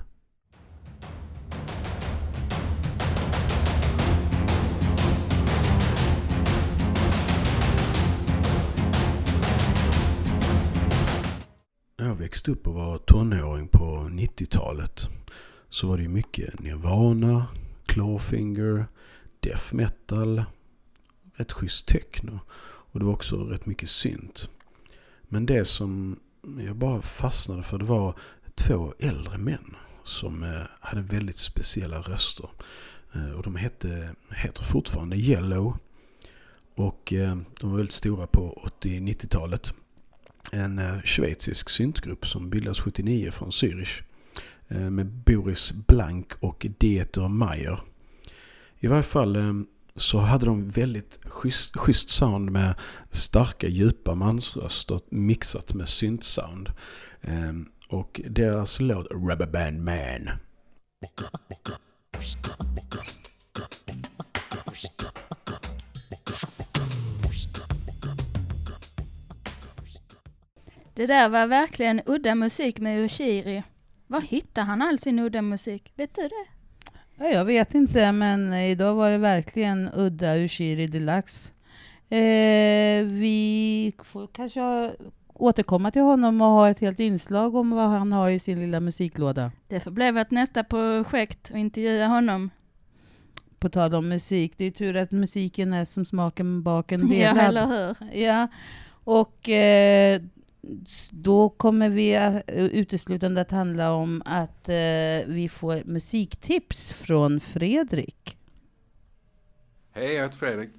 När 12.00 12.09
jag 12.09 12.14
växte 12.14 12.50
upp 12.50 12.66
och 12.66 12.75
var 12.75 12.99
tonåring 12.99 13.69
på 13.69 13.85
90-talet 14.11 15.09
så 15.69 15.87
var 15.87 15.97
det 15.97 16.02
ju 16.02 16.09
mycket 16.09 16.61
Nirvana, 16.61 17.47
Clawfinger, 17.87 18.87
Death 19.40 19.75
Metal, 19.75 20.45
rätt 21.35 21.52
schysst 21.52 21.87
techno. 21.87 22.40
Och 22.62 22.99
det 22.99 23.04
var 23.04 23.12
också 23.12 23.37
rätt 23.37 23.66
mycket 23.66 23.88
synt. 23.88 24.49
Men 25.23 25.47
det 25.47 25.64
som 25.64 26.21
jag 26.59 26.76
bara 26.76 27.02
fastnade 27.02 27.62
för 27.62 27.78
det 27.78 27.85
var 27.85 28.19
två 28.54 28.95
äldre 28.99 29.38
män 29.38 29.76
som 30.04 30.42
eh, 30.42 30.62
hade 30.80 31.02
väldigt 31.02 31.37
speciella 31.37 32.00
röster. 32.00 32.50
Eh, 33.12 33.30
och 33.30 33.42
de 33.42 33.57
hette, 33.57 34.14
heter 34.30 34.62
fortfarande 34.62 35.16
Yellow. 35.16 35.78
Och 36.75 37.12
eh, 37.12 37.37
de 37.61 37.71
var 37.71 37.76
väldigt 37.76 37.95
stora 37.95 38.26
på 38.26 38.71
80-90-talet 38.80 39.75
en 40.50 40.78
eh, 40.78 41.02
schweizisk 41.04 41.69
syntgrupp 41.69 42.26
som 42.26 42.50
bildades 42.50 42.80
79 42.80 43.30
från 43.30 43.50
Zürich 43.50 44.02
eh, 44.69 44.90
med 44.90 45.07
Boris 45.07 45.73
Blank 45.73 46.33
och 46.40 46.66
Dieter 46.78 47.28
Meyer. 47.28 47.80
I 48.78 48.87
varje 48.87 49.02
fall 49.02 49.37
eh, 49.37 49.52
så 49.97 50.19
hade 50.19 50.47
de 50.47 50.69
väldigt 50.69 51.19
schysst, 51.25 51.76
schysst 51.76 52.11
sound 52.11 52.50
med 52.50 52.75
starka 53.11 53.69
djupa 53.69 54.14
mansröster 54.14 55.00
mixat 55.09 55.75
med 55.75 55.88
syntsound. 55.88 56.73
Och 57.88 58.21
deras 58.28 58.80
låt 58.80 59.07
Rubber 59.11 59.47
Band 59.47 59.85
Man 59.85 60.30
Det 71.00 71.07
där 71.07 71.28
var 71.28 71.47
verkligen 71.47 72.00
udda 72.07 72.35
musik 72.35 72.80
med 72.80 73.04
Ushiri. 73.04 73.62
Var 74.07 74.21
hittar 74.21 74.62
han 74.62 74.83
all 74.83 74.99
sin 74.99 75.19
udda 75.19 75.42
musik? 75.42 75.92
Vet 75.97 76.14
du 76.14 76.23
det? 76.23 76.47
Ja, 77.19 77.28
jag 77.28 77.45
vet 77.45 77.75
inte, 77.75 78.12
men 78.12 78.54
idag 78.54 78.95
var 78.95 79.11
det 79.11 79.19
verkligen 79.19 79.90
udda 79.95 80.37
Ushiri 80.37 80.87
Deluxe. 80.87 81.52
Eh, 82.09 83.04
vi 83.04 83.92
får 84.04 84.26
kanske 84.26 84.92
återkomma 85.35 85.90
till 85.90 86.02
honom 86.02 86.40
och 86.40 86.49
ha 86.49 86.71
ett 86.71 86.80
helt 86.80 87.00
inslag 87.00 87.54
om 87.54 87.71
vad 87.71 87.88
han 87.88 88.12
har 88.12 88.30
i 88.30 88.38
sin 88.38 88.61
lilla 88.61 88.80
musiklåda. 88.80 89.52
Det 89.69 89.80
får 89.80 89.90
bli 89.90 90.11
vårt 90.11 90.30
nästa 90.30 90.64
projekt 90.64 91.50
att 91.50 91.57
intervjua 91.57 92.07
honom. 92.07 92.50
På 93.59 93.69
tal 93.69 93.95
om 93.95 94.09
musik, 94.09 94.52
det 94.57 94.64
är 94.64 94.71
tur 94.71 94.97
att 94.97 95.12
musiken 95.12 95.73
är 95.73 95.85
som 95.85 96.04
smaken 96.04 96.62
baken 96.62 97.09
delad. 97.09 97.37
Ja, 97.37 97.49
eller 97.49 97.66
hur? 97.66 98.21
Ja, 98.23 98.49
och 99.04 99.49
eh, 99.49 100.21
då 101.11 101.49
kommer 101.49 101.88
vi 101.88 102.14
eh, 102.14 102.64
uteslutande 102.64 103.40
att 103.40 103.50
handla 103.50 103.93
om 103.93 104.23
att 104.25 104.69
eh, 104.69 104.75
vi 105.26 105.49
får 105.50 105.83
musiktips 105.85 106.93
från 106.93 107.40
Fredrik. 107.40 108.37
Hej, 109.93 110.12
jag 110.12 110.23
heter 110.23 110.37
Fredrik. 110.37 110.71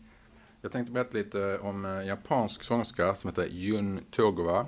Jag 0.62 0.72
tänkte 0.72 0.92
berätta 0.92 1.18
lite 1.18 1.58
om 1.58 1.86
en 1.86 2.06
japansk 2.06 2.64
sångerska 2.64 3.16
som 3.16 3.30
heter 3.30 3.48
Jun 3.52 4.00
Togawa. 4.12 4.66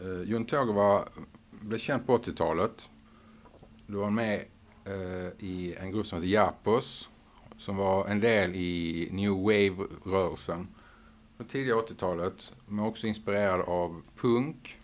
Eh, 0.00 0.22
Jun 0.24 0.44
Togawa 0.44 1.08
blev 1.50 1.78
känd 1.78 2.06
på 2.06 2.18
80-talet. 2.18 2.88
Då 3.86 4.00
var 4.00 4.10
med 4.10 4.44
eh, 4.84 5.46
i 5.46 5.74
en 5.78 5.90
grupp 5.92 6.06
som 6.06 6.18
heter 6.18 6.32
Japos 6.32 7.08
som 7.62 7.76
var 7.76 8.06
en 8.06 8.20
del 8.20 8.54
i 8.54 9.08
New 9.12 9.30
Wave-rörelsen 9.30 10.68
på 11.42 11.48
tidiga 11.48 11.74
80-talet. 11.74 12.52
Men 12.66 12.84
också 12.84 13.06
inspirerad 13.06 13.60
av 13.60 14.02
punk. 14.16 14.78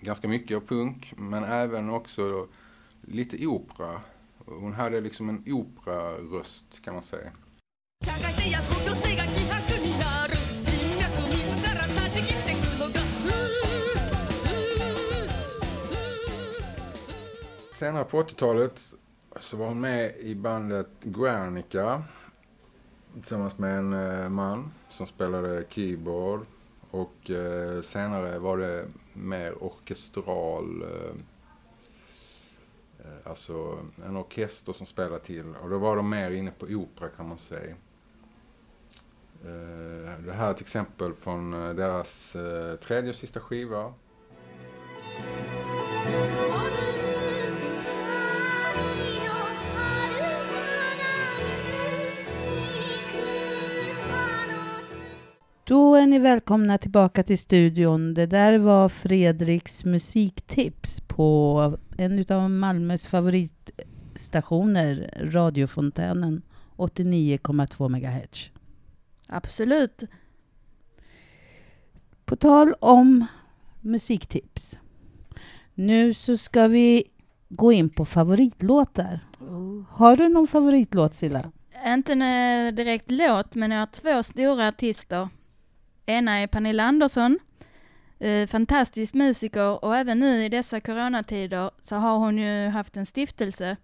Ganska 0.00 0.28
mycket 0.28 0.56
av 0.56 0.60
punk, 0.60 1.14
men 1.16 1.44
även 1.44 1.90
också 1.90 2.48
lite 3.00 3.46
opera. 3.46 4.00
Hon 4.44 4.72
hade 4.72 5.00
liksom 5.00 5.28
en 5.28 5.44
operaröst 5.46 6.82
kan 6.84 6.94
man 6.94 7.02
säga. 7.02 7.30
Senare 17.72 18.04
på 18.04 18.22
80-talet 18.22 18.94
så 19.40 19.56
var 19.56 19.66
hon 19.66 19.80
med 19.80 20.16
i 20.16 20.34
bandet 20.34 20.90
Guernica 21.00 22.02
tillsammans 23.20 23.58
med 23.58 23.78
en 23.78 23.92
eh, 23.92 24.28
man 24.28 24.72
som 24.88 25.06
spelade 25.06 25.64
keyboard 25.68 26.46
och 26.90 27.30
eh, 27.30 27.80
senare 27.80 28.38
var 28.38 28.58
det 28.58 28.86
mer 29.12 29.64
orkestral 29.64 30.82
eh, 30.82 31.14
eh, 32.98 33.30
alltså 33.30 33.78
en 34.06 34.16
orkester 34.16 34.72
som 34.72 34.86
spelade 34.86 35.20
till 35.20 35.54
och 35.62 35.70
då 35.70 35.78
var 35.78 35.96
de 35.96 36.10
mer 36.10 36.30
inne 36.30 36.50
på 36.50 36.66
opera 36.66 37.08
kan 37.08 37.28
man 37.28 37.38
säga. 37.38 37.74
Eh, 39.44 40.20
det 40.24 40.32
här 40.32 40.46
är 40.46 40.50
ett 40.50 40.60
exempel 40.60 41.14
från 41.14 41.50
deras 41.50 42.36
tredje 42.80 43.10
och 43.10 43.16
sista 43.16 43.40
skiva 43.40 43.92
Då 55.68 55.94
är 55.94 56.06
ni 56.06 56.18
välkomna 56.18 56.78
tillbaka 56.78 57.22
till 57.22 57.38
studion. 57.38 58.14
Det 58.14 58.26
där 58.26 58.58
var 58.58 58.88
Fredriks 58.88 59.84
musiktips 59.84 61.00
på 61.00 61.78
en 61.98 62.24
av 62.28 62.50
Malmös 62.50 63.06
favoritstationer, 63.06 65.10
radiofontänen 65.20 66.42
89,2 66.76 67.88
MHz. 67.88 68.50
Absolut. 69.26 70.02
På 72.24 72.36
tal 72.36 72.74
om 72.80 73.26
musiktips. 73.80 74.78
Nu 75.74 76.14
så 76.14 76.36
ska 76.36 76.68
vi 76.68 77.04
gå 77.48 77.72
in 77.72 77.90
på 77.90 78.04
favoritlåtar. 78.04 79.20
Oh. 79.40 79.84
Har 79.90 80.16
du 80.16 80.28
någon 80.28 80.46
favoritlåt 80.46 81.14
Silla? 81.14 81.52
Inte 81.86 82.12
en 82.12 82.74
direkt 82.74 83.10
låt, 83.10 83.54
men 83.54 83.70
jag 83.70 83.78
har 83.78 83.86
två 83.86 84.22
stora 84.22 84.68
artister 84.68 85.28
Ena 86.06 86.38
är 86.38 86.46
Pernilla 86.46 86.82
Andersson, 86.82 87.38
eh, 88.18 88.46
fantastisk 88.46 89.14
musiker 89.14 89.84
och 89.84 89.96
även 89.96 90.18
nu 90.18 90.44
i 90.44 90.48
dessa 90.48 90.80
coronatider 90.80 91.70
så 91.80 91.96
har 91.96 92.18
hon 92.18 92.38
ju 92.38 92.68
haft 92.68 92.96
en 92.96 93.06
stiftelse. 93.06 93.76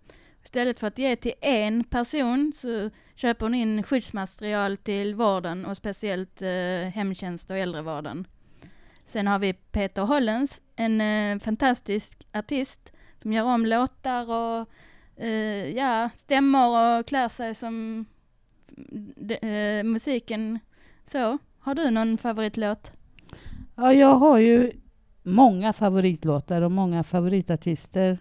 Istället 0.45 0.81
för 0.81 0.87
att 0.87 0.99
ge 0.99 1.17
till 1.17 1.33
en 1.41 1.85
person 1.85 2.53
så 2.57 2.91
köper 3.15 3.47
hon 3.47 3.55
in 3.55 3.83
skyddsmaterial 3.83 4.77
till 4.77 5.15
vården 5.15 5.67
och 5.67 5.77
speciellt 5.77 6.43
eh, 6.43 6.93
hemtjänst 6.95 7.51
och 7.51 7.57
äldrevården. 7.57 8.27
Sen 9.05 9.27
har 9.27 9.39
vi 9.39 9.53
Peter 9.53 10.03
Hollens, 10.03 10.63
en 10.77 11.01
eh, 11.01 11.39
fantastisk 11.39 12.27
artist 12.33 12.93
som 13.23 13.33
gör 13.33 13.45
om 13.45 13.67
låtar 13.67 14.31
och 14.31 14.69
eh, 15.23 15.69
ja, 15.77 16.11
stämmer 16.17 16.99
och 16.99 17.07
klär 17.07 17.29
sig 17.29 17.55
som 17.55 18.05
mm, 18.77 19.15
de, 19.17 19.35
eh, 19.35 19.85
musiken 19.85 20.59
så. 21.13 21.39
Har 21.65 21.75
du 21.75 21.91
någon 21.91 22.19
favoritlåt? 22.19 22.91
Ja, 23.77 23.93
jag 23.93 24.15
har 24.15 24.39
ju 24.39 24.73
många 25.23 25.73
favoritlåtar 25.73 26.63
och 26.63 26.73
många 26.73 27.05
favoritartister. 27.05 28.19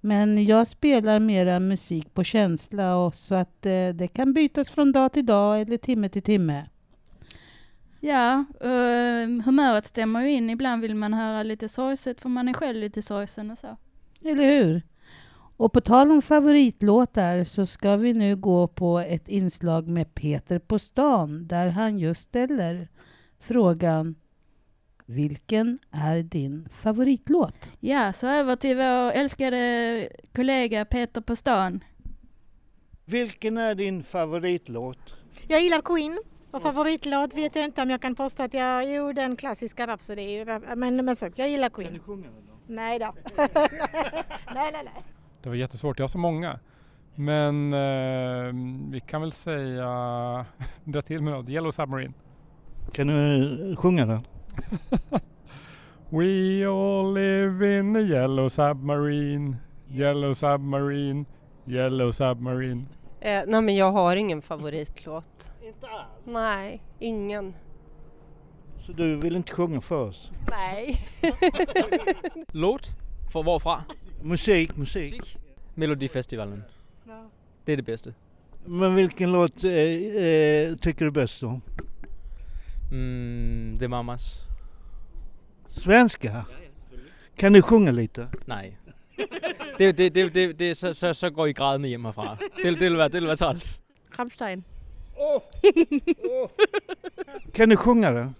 Men 0.00 0.44
jag 0.44 0.66
spelar 0.66 1.20
mera 1.20 1.60
musik 1.60 2.14
på 2.14 2.24
känsla 2.24 2.96
och 2.96 3.14
så 3.14 3.34
att 3.34 3.66
eh, 3.66 3.88
det 3.88 4.08
kan 4.14 4.32
bytas 4.32 4.70
från 4.70 4.92
dag 4.92 5.12
till 5.12 5.26
dag 5.26 5.60
eller 5.60 5.76
timme 5.76 6.08
till 6.08 6.22
timme. 6.22 6.66
Ja, 8.00 8.44
eh, 8.60 9.44
humöret 9.44 9.86
stämmer 9.86 10.22
ju 10.22 10.30
in. 10.30 10.50
Ibland 10.50 10.82
vill 10.82 10.94
man 10.94 11.14
höra 11.14 11.42
lite 11.42 11.68
sorgset 11.68 12.20
för 12.20 12.28
man 12.28 12.48
är 12.48 12.52
själv 12.54 12.80
lite 12.80 13.02
sorgsen 13.02 13.50
och 13.50 13.58
så. 13.58 13.76
Eller 14.24 14.44
hur? 14.44 14.82
Och 15.62 15.72
på 15.72 15.80
tal 15.80 16.12
om 16.12 16.22
favoritlåtar 16.22 17.44
så 17.44 17.66
ska 17.66 17.96
vi 17.96 18.12
nu 18.12 18.36
gå 18.36 18.66
på 18.66 18.98
ett 18.98 19.28
inslag 19.28 19.88
med 19.88 20.14
Peter 20.14 20.58
på 20.58 20.78
stan 20.78 21.46
där 21.46 21.68
han 21.68 21.98
just 21.98 22.22
ställer 22.22 22.88
frågan 23.40 24.14
Vilken 25.06 25.78
är 25.90 26.22
din 26.22 26.68
favoritlåt? 26.72 27.70
Ja, 27.80 28.12
så 28.12 28.26
över 28.26 28.56
till 28.56 28.76
vår 28.76 29.12
älskade 29.12 30.08
kollega 30.34 30.84
Peter 30.84 31.20
på 31.20 31.36
stan. 31.36 31.84
Vilken 33.04 33.56
är 33.56 33.74
din 33.74 34.04
favoritlåt? 34.04 35.14
Jag 35.48 35.62
gillar 35.62 35.80
Queen. 35.80 36.18
Och 36.50 36.62
favoritlåt 36.62 37.34
vet 37.34 37.56
jag 37.56 37.64
inte 37.64 37.82
om 37.82 37.90
jag 37.90 38.02
kan 38.02 38.14
påstå 38.14 38.42
att 38.42 38.54
jag... 38.54 38.94
Jo, 38.94 39.12
den 39.12 39.36
klassiska 39.36 39.86
Rhapsody. 39.86 40.44
Men, 40.76 41.04
men 41.04 41.16
så, 41.16 41.30
jag 41.34 41.48
gillar 41.48 41.68
Queen. 41.68 41.88
Kan 41.88 41.98
du 41.98 42.04
sjunga 42.04 42.26
den 42.26 42.46
då? 42.46 42.52
Nej 42.66 42.98
då. 42.98 43.14
nej, 44.54 44.72
nej, 44.72 44.82
nej. 44.84 45.02
Det 45.42 45.48
var 45.48 45.56
jättesvårt, 45.56 45.98
jag 45.98 46.04
har 46.04 46.08
så 46.08 46.18
många. 46.18 46.58
Men 47.14 47.72
eh, 47.72 48.52
vi 48.90 49.00
kan 49.06 49.20
väl 49.20 49.32
säga, 49.32 49.86
dra 50.84 51.02
till 51.02 51.22
med 51.22 51.32
något, 51.32 51.48
Yellow 51.48 51.70
Submarine. 51.70 52.12
Kan 52.92 53.06
du 53.06 53.76
sjunga 53.76 54.06
den? 54.06 54.20
We 56.08 56.66
all 56.68 57.14
live 57.14 57.78
in 57.78 57.96
a 57.96 58.00
yellow 58.00 58.48
submarine, 58.48 59.56
yellow 59.90 60.34
submarine, 60.34 61.24
yellow 61.66 62.12
submarine. 62.12 62.86
Eh, 63.20 63.42
nej 63.46 63.62
men 63.62 63.76
jag 63.76 63.92
har 63.92 64.16
ingen 64.16 64.42
favoritlåt. 64.42 65.50
Inte 65.62 65.86
alls? 65.86 66.08
Nej, 66.24 66.82
ingen. 66.98 67.54
Så 68.86 68.92
du 68.92 69.16
vill 69.16 69.36
inte 69.36 69.52
sjunga 69.52 69.80
för 69.80 70.08
oss? 70.08 70.30
Nej. 70.50 70.98
Låt? 72.52 72.90
För 73.32 73.42
varfra? 73.42 73.80
Musik, 74.22 74.76
musik. 74.76 75.38
Melodifestivalen. 75.74 76.64
Det 77.64 77.72
är 77.72 77.76
det 77.76 77.82
bästa. 77.82 78.10
Men 78.64 78.94
vilken 78.94 79.32
låt 79.32 79.64
eh, 79.64 79.72
eh, 79.72 80.76
tycker 80.76 81.04
du 81.04 81.10
bäst 81.10 81.42
om? 81.42 81.62
Mm, 82.90 83.76
The 83.78 83.88
Mamas. 83.88 84.38
Svenska? 85.68 86.44
Kan 87.36 87.52
du 87.52 87.62
sjunga 87.62 87.90
lite? 87.90 88.28
Nej. 88.44 88.78
Det, 89.78 89.92
det, 89.92 90.10
det, 90.10 90.34
det, 90.34 90.52
det 90.52 90.74
så, 90.74 90.94
så, 90.94 91.14
så 91.14 91.30
går 91.30 91.48
I 91.48 91.52
grædende 91.52 91.88
hjem 91.88 92.04
herfra. 92.04 92.36
Det, 92.56 92.72
det, 92.72 92.80
vil 92.80 92.96
være, 92.96 93.08
det 93.08 93.20
vil 93.20 93.26
være 93.26 93.36
træls. 93.36 93.80
Rammstein. 94.18 94.64
Kan 97.54 97.68
du 97.68 97.76
sjunga 97.76 98.10
den? 98.10 98.34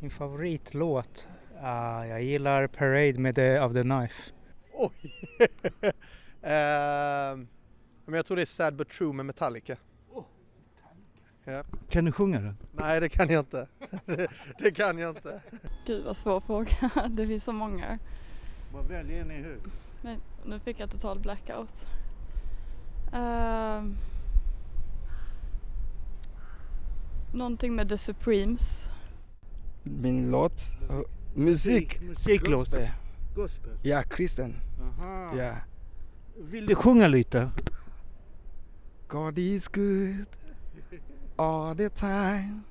Min 0.00 0.10
favoritlåt? 0.10 1.28
Uh, 1.62 2.08
jag 2.08 2.22
gillar 2.22 2.66
Parade 2.66 3.18
med 3.18 3.34
the, 3.34 3.60
of 3.60 3.72
the 3.72 3.82
Knife. 3.82 4.32
Oj! 4.82 5.12
Ehm, 6.44 7.48
men 8.04 8.14
jag 8.14 8.26
tror 8.26 8.36
det 8.36 8.42
är 8.42 8.46
Sad 8.46 8.76
But 8.76 8.88
True 8.88 9.12
med 9.12 9.26
Metallica. 9.26 9.76
Ja. 11.44 11.64
Kan 11.88 12.04
du 12.04 12.12
sjunga 12.12 12.40
den? 12.40 12.56
Nej 12.72 13.00
det 13.00 13.08
kan 13.08 13.28
jag 13.28 13.40
inte. 13.40 13.68
det, 14.06 14.28
det 14.58 14.70
kan 14.70 14.98
jag 14.98 15.16
inte. 15.16 15.42
Gud 15.86 16.04
vad 16.04 16.16
svår 16.16 16.40
fråga. 16.40 16.90
Det 17.10 17.26
finns 17.26 17.44
så 17.44 17.52
många. 17.52 17.98
Vad 18.72 18.88
väljer 18.88 19.24
ni 19.24 19.34
hur? 19.34 19.60
Men 20.02 20.20
nu 20.46 20.60
fick 20.60 20.80
jag 20.80 20.90
total 20.90 21.20
blackout. 21.20 21.86
Uh, 23.14 23.84
någonting 27.32 27.74
med 27.74 27.88
The 27.88 27.98
Supremes. 27.98 28.88
Min 29.82 30.30
låt? 30.30 30.62
uh, 30.90 31.00
musik? 31.34 32.00
Musiklåt. 32.00 32.50
Gospel. 32.50 32.88
Gospel. 33.34 33.72
Ja, 33.82 34.02
kristen. 34.02 34.60
Aha. 34.80 35.36
Ja. 35.36 35.56
Vill 36.36 36.66
du 36.66 36.74
sjunga 36.74 37.08
lite? 37.08 37.50
God 39.08 39.38
is 39.38 39.68
good 39.68 40.26
all 41.36 41.74
the 41.74 41.88
time. 41.88 42.64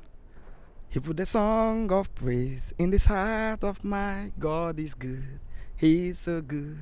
He 0.90 1.00
put 1.00 1.20
a 1.20 1.26
song 1.26 1.92
of 1.92 2.14
praise 2.16 2.74
in 2.78 2.92
this 2.92 3.06
heart 3.06 3.64
of 3.64 3.84
mine. 3.84 4.34
God 4.40 4.80
is 4.80 4.94
good. 4.94 5.40
He's 5.78 6.20
so 6.20 6.42
good 6.42 6.78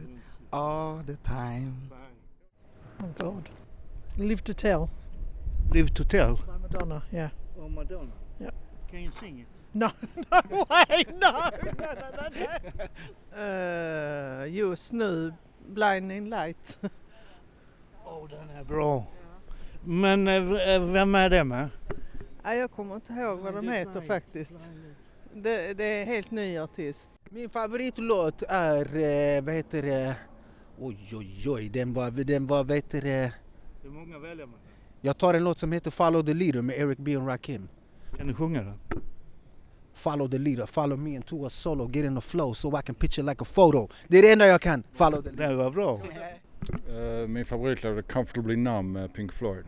all 0.51 1.03
the 1.05 1.15
time. 1.15 1.91
Oh 3.03 3.13
God. 3.17 3.49
Live 4.17 4.43
to 4.43 4.53
tell. 4.53 4.89
Live 5.71 5.93
to 5.93 6.03
tell? 6.03 6.35
By 6.35 6.57
Madonna, 6.61 7.03
yeah. 7.11 7.29
Oh, 7.57 7.69
Madonna. 7.69 8.11
Yeah. 8.39 8.49
Can 8.89 9.03
you 9.03 9.11
sing 9.19 9.39
it? 9.39 9.58
No, 9.79 9.89
no 10.31 10.65
way, 10.69 11.05
no, 11.07 11.31
no, 11.31 11.89
no, 12.17 12.29
no. 12.35 13.41
Uh, 13.41 14.47
just 14.47 14.93
nu, 14.93 15.33
Blinding 15.67 16.29
Light. 16.29 16.79
Åh, 18.05 18.13
oh, 18.13 18.29
den 18.29 18.49
är 18.49 18.63
bra. 18.63 19.07
Men 19.83 20.27
eh, 20.27 20.73
eh, 20.73 20.83
vem 20.83 21.15
är 21.15 21.29
det 21.29 21.43
med? 21.43 21.69
Jag 22.43 22.71
kommer 22.71 22.95
inte 22.95 23.13
ihåg 23.13 23.39
vad 23.39 23.53
de 23.55 23.67
heter 23.69 24.01
faktiskt. 24.01 24.69
Det, 25.33 25.73
det 25.73 25.83
är 25.83 26.01
en 26.01 26.07
helt 26.07 26.31
ny 26.31 26.59
artist. 26.59 27.11
Min 27.29 27.49
favoritlåt 27.49 28.43
är, 28.49 29.41
vad 29.41 29.53
heter 29.55 29.81
det, 29.81 30.15
oj 30.79 30.97
oj 31.13 31.49
oj, 31.49 31.69
den 31.69 31.93
var, 31.93 32.11
den 32.11 32.47
var, 32.47 32.63
vad 32.63 32.75
heter 32.75 33.01
det, 33.01 33.33
Det 33.81 33.87
är 33.87 33.91
många 33.91 34.19
välja 34.19 34.45
med. 34.45 34.55
jag 35.01 35.17
tar 35.17 35.33
en 35.33 35.43
låt 35.43 35.59
som 35.59 35.71
heter 35.71 35.91
Follow 35.91 36.23
the 36.25 36.33
leader 36.33 36.61
med 36.61 36.77
Eric 36.77 36.97
B 36.97 37.17
och 37.17 37.27
Rakim. 37.27 37.67
Kan 38.17 38.27
du 38.27 38.33
sjunga 38.33 38.61
den? 38.63 38.79
Follow 39.99 40.27
the 40.27 40.37
leader, 40.37 40.65
follow 40.65 40.97
me 40.97 41.15
into 41.15 41.45
a 41.45 41.49
solo, 41.49 41.87
get 41.87 42.05
in 42.05 42.15
the 42.15 42.21
flow 42.21 42.53
so 42.53 42.69
I 42.79 42.81
can 42.81 42.95
picture 42.95 43.23
like 43.23 43.41
a 43.41 43.45
photo. 43.45 43.89
Det 44.07 44.17
är 44.17 44.21
det 44.21 44.31
enda 44.31 44.47
jag 44.47 44.61
kan, 44.61 44.83
follow 44.93 45.21
the 45.21 45.29
leader. 45.29 45.49
Det 45.49 45.55
var 45.55 45.71
bra. 45.71 46.01
Eh, 46.87 47.27
min 47.27 47.45
favoritlåt 47.45 47.97
är 47.97 48.01
Comfortably 48.01 48.55
Numb 48.55 48.91
med 48.91 49.13
Pink 49.13 49.33
Floyd. 49.33 49.65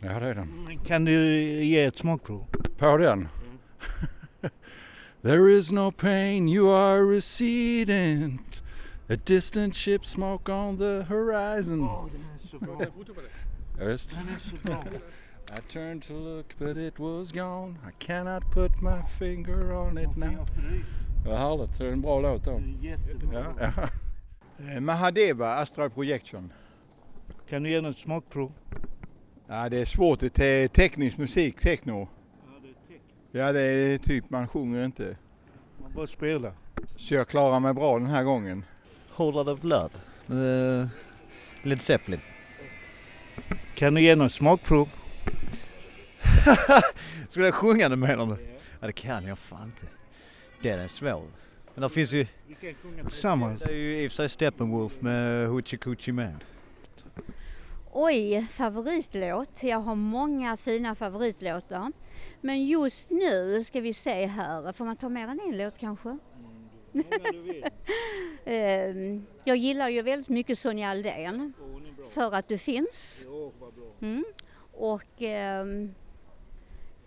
Ja 0.00 0.20
det 0.20 0.26
är 0.26 0.34
den. 0.34 0.64
Men 0.66 0.78
Kan 0.78 1.04
du 1.04 1.34
ge 1.64 1.84
ett 1.84 1.96
smakprov? 1.96 2.44
På 2.78 2.96
den? 2.96 3.28
There 5.22 5.52
is 5.52 5.72
no 5.72 5.90
pain, 5.90 6.48
you 6.48 6.68
are 6.70 7.02
receding. 7.16 8.40
A 9.08 9.16
distant 9.24 9.74
ship 9.76 10.06
smoke 10.06 10.52
on 10.52 10.78
the 10.78 11.02
horizon. 11.08 11.80
Ja, 11.80 12.08
visst. 13.86 14.10
Den 14.10 14.28
är 14.28 14.40
så 14.50 14.56
bra. 14.62 14.84
I 15.50 15.60
turned 15.72 16.02
to 16.02 16.12
look 16.12 16.58
but 16.58 16.76
it 16.76 16.98
was 16.98 17.32
gone. 17.32 17.78
I 17.88 18.04
cannot 18.04 18.42
put 18.52 18.82
my 18.82 19.02
finger 19.18 19.72
on 19.72 19.98
it 19.98 20.16
now. 20.16 20.48
Vad 21.26 21.38
härligt, 21.38 21.78
det 21.78 21.86
är 21.86 21.92
en 21.92 22.00
bra 22.00 22.20
låt 22.20 22.44
då. 22.44 22.62
Jättebra. 22.80 23.44
Ja, 23.60 23.72
ja. 23.76 23.88
Eh, 24.58 24.80
Mahadeva, 24.80 25.54
Astral 25.54 25.90
Projection. 25.90 26.52
Kan 27.48 27.62
du 27.62 27.70
ge 27.70 27.80
något 27.80 27.98
smakprov? 27.98 28.52
Ja, 29.46 29.68
det 29.68 29.78
är 29.78 29.84
svårt. 29.84 30.20
Det 30.20 30.38
är 30.44 30.68
teknisk 30.68 31.18
musik, 31.18 31.60
techno. 31.60 32.08
Ja, 33.32 33.52
det 33.52 33.60
är 33.60 33.98
typ 33.98 34.30
man 34.30 34.48
sjunger 34.48 34.84
inte. 34.84 35.16
Man 35.82 35.92
bara 35.94 36.06
spelar. 36.06 36.52
Så 36.96 37.14
jag 37.14 37.28
klarar 37.28 37.60
mig 37.60 37.74
bra 37.74 37.98
den 37.98 38.08
här 38.08 38.24
gången. 38.24 38.64
Whole 39.16 39.36
lot 39.36 39.48
of 39.48 39.64
love. 39.64 39.90
Uh, 40.30 40.86
Led 41.62 41.80
Zeppelin. 41.80 42.20
Kan 43.74 43.94
du 43.94 44.00
ge 44.00 44.16
något 44.16 44.32
smakprov? 44.32 44.88
Skulle 47.28 47.44
jag 47.44 47.54
sjunga 47.54 47.88
den 47.88 48.00
menar 48.00 48.26
du? 48.26 48.36
Ja 48.80 48.86
det 48.86 48.92
kan 48.92 49.26
jag 49.26 49.38
fan 49.38 49.64
inte. 49.64 49.86
Den 50.62 50.80
är 50.80 50.88
svår. 50.88 51.24
Men 51.74 51.82
det 51.82 51.88
finns 51.88 52.12
ju... 52.12 52.26
Tillsammans. 53.02 53.60
Det 53.60 53.70
är 53.70 53.74
ju 53.76 54.02
i 54.02 54.06
och 54.06 54.10
för 54.10 54.16
sig 54.16 54.28
Steppenwolf 54.28 55.00
med 55.00 55.48
Hoochie 55.48 55.78
Coochie 55.78 56.14
Man. 56.14 56.42
Oj, 57.92 58.46
favoritlåt. 58.52 59.62
Jag 59.62 59.78
har 59.78 59.94
många 59.94 60.56
fina 60.56 60.94
favoritlåtar. 60.94 61.92
Men 62.40 62.66
just 62.66 63.10
nu 63.10 63.64
ska 63.64 63.80
vi 63.80 63.92
se 63.92 64.26
här, 64.26 64.72
får 64.72 64.84
man 64.84 64.96
ta 64.96 65.08
mer 65.08 65.28
än 65.28 65.40
en 65.40 65.56
låt 65.56 65.78
kanske? 65.78 66.18
Ehm, 68.44 69.26
jag 69.44 69.56
gillar 69.56 69.88
ju 69.88 70.02
väldigt 70.02 70.28
mycket 70.28 70.58
Sonja 70.58 70.90
Aldén. 70.90 71.52
För 72.10 72.34
att 72.34 72.48
du 72.48 72.58
finns. 72.58 73.26
Mm. 74.00 74.24
Och 74.72 75.22
ehm, 75.22 75.94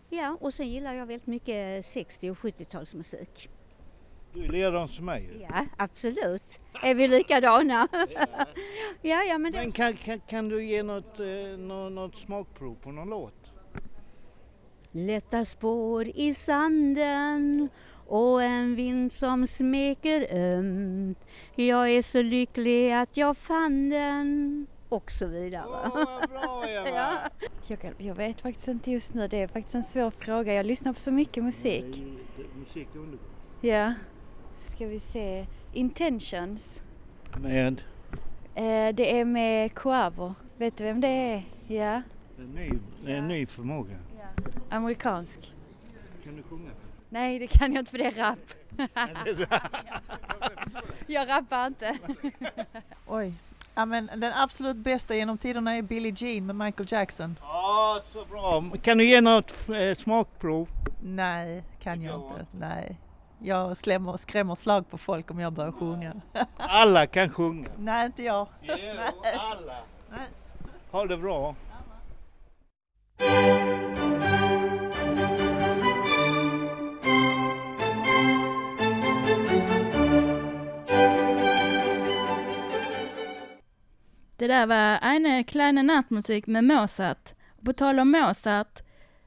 ja, 0.10 0.38
och 0.41 0.54
sen 0.54 0.67
gillar 0.67 0.93
jag 0.93 1.06
väldigt 1.06 1.28
mycket 1.28 1.86
60 1.86 2.30
och 2.32 2.38
70-talsmusik. 2.38 3.50
Du 4.34 4.43
är 4.43 4.50
likadan 4.50 4.88
som 4.88 5.06
mig. 5.06 5.48
Ja, 5.50 5.65
absolut. 5.78 6.60
Är 6.84 6.95
vi 6.95 7.08
likadana? 7.08 7.88
ja, 9.02 9.24
ja, 9.24 9.38
men 9.38 9.52
det... 9.52 9.58
Men 9.58 9.72
kan, 9.72 9.93
kan, 9.93 10.19
kan 10.19 10.50
du 10.50 10.65
ge 10.65 10.84
något, 10.84 11.19
eh, 11.19 11.26
nå- 11.58 11.89
något 11.89 12.15
smakprov 12.15 12.76
på 12.76 12.91
någon 12.91 13.10
låt? 13.10 13.34
Lätta 14.91 15.45
spår 15.45 16.08
i 16.08 16.34
sanden 16.34 17.69
och 18.08 18.43
en 18.43 18.76
vind 18.76 19.12
som 19.12 19.48
smeker 19.48 20.28
ömt. 20.32 21.26
Jag 21.56 21.89
är 21.89 22.02
så 22.02 22.22
lycklig 22.22 22.91
att 22.91 23.17
jag 23.17 23.38
fann 23.38 23.89
den 23.89 24.67
och 24.89 25.12
så 25.12 25.26
vidare. 25.26 25.91
ja. 26.95 27.13
Jag, 27.69 27.79
kan, 27.79 27.93
jag 27.97 28.15
vet 28.15 28.41
faktiskt 28.41 28.67
inte 28.67 28.91
just 28.91 29.13
nu, 29.13 29.27
det 29.27 29.38
är 29.38 29.47
faktiskt 29.47 29.75
en 29.75 29.84
svår 29.84 30.12
fråga. 30.12 30.53
Jag 30.53 30.65
lyssnar 30.65 30.93
på 30.93 30.99
så 30.99 31.12
mycket 31.12 31.43
musik. 31.43 32.03
Musik 32.55 32.88
är 32.95 32.99
underbart. 32.99 33.27
Ja. 33.62 33.93
Ska 34.67 34.88
vi 34.88 34.99
se. 34.99 35.45
Intentions. 35.73 36.82
Med 37.41 37.82
Eh, 38.55 38.95
det 38.95 39.19
är 39.19 39.25
med 39.25 39.73
Quavo. 39.73 40.36
Vet 40.58 40.77
du 40.77 40.84
vem 40.84 41.01
det 41.01 41.08
är? 41.08 41.43
Ja. 41.67 42.01
en 42.39 42.51
ny, 42.55 42.71
det 43.05 43.12
är 43.12 43.15
en 43.15 43.27
ny 43.27 43.45
förmåga. 43.45 43.95
Amerikansk. 44.69 45.53
Kan 46.23 46.36
du 46.36 46.43
sjunga? 46.43 46.69
Nej, 47.10 47.39
det 47.39 47.47
kan 47.47 47.73
jag 47.73 47.82
inte 47.82 47.91
för 47.91 47.97
det 47.97 48.05
är 48.05 48.12
rap. 48.12 48.39
jag 51.08 51.29
rappar 51.29 51.67
inte. 51.67 51.97
Oj. 53.08 53.34
Ja, 53.80 53.86
men 53.86 54.10
den 54.15 54.34
absolut 54.34 54.78
bästa 54.78 55.15
genom 55.15 55.38
tiderna 55.38 55.76
är 55.76 55.82
Billie 55.82 56.13
Jean 56.18 56.46
med 56.46 56.56
Michael 56.56 56.88
Jackson. 56.92 57.39
Ja, 57.42 58.02
så 58.08 58.26
bra. 58.26 58.63
Kan 58.82 58.98
du 58.98 59.06
ge 59.06 59.22
något 59.22 59.70
eh, 59.70 59.98
smakprov? 59.98 60.70
Nej, 61.04 61.63
kan 61.84 62.02
jag 62.02 62.15
inte. 62.15 62.46
Nej. 62.52 62.98
Jag 63.39 63.78
slämmer, 63.78 64.18
skrämmer 64.18 64.56
slag 64.56 64.89
på 64.89 64.98
folk 64.98 65.32
om 65.32 65.39
jag 65.39 65.54
börjar 65.54 65.72
sjunga. 65.72 66.13
Alla 66.58 67.08
kan 67.08 67.30
sjunga. 67.30 67.70
Nej, 67.78 68.06
inte 68.06 68.24
jag. 68.24 68.48
Jo, 68.62 68.76
alla. 69.39 69.78
Ha 70.92 71.06
det 71.06 71.18
bra. 71.18 71.56
Det 84.39 84.47
där 84.47 84.65
var 84.65 84.99
Eine 85.02 85.43
kleine 85.43 85.84
Nattmusik 85.84 86.47
med 86.47 86.63
Mozart. 86.63 87.34
På 87.65 87.73
tal 87.73 87.99
om 87.99 88.12
Mozart 88.12 88.80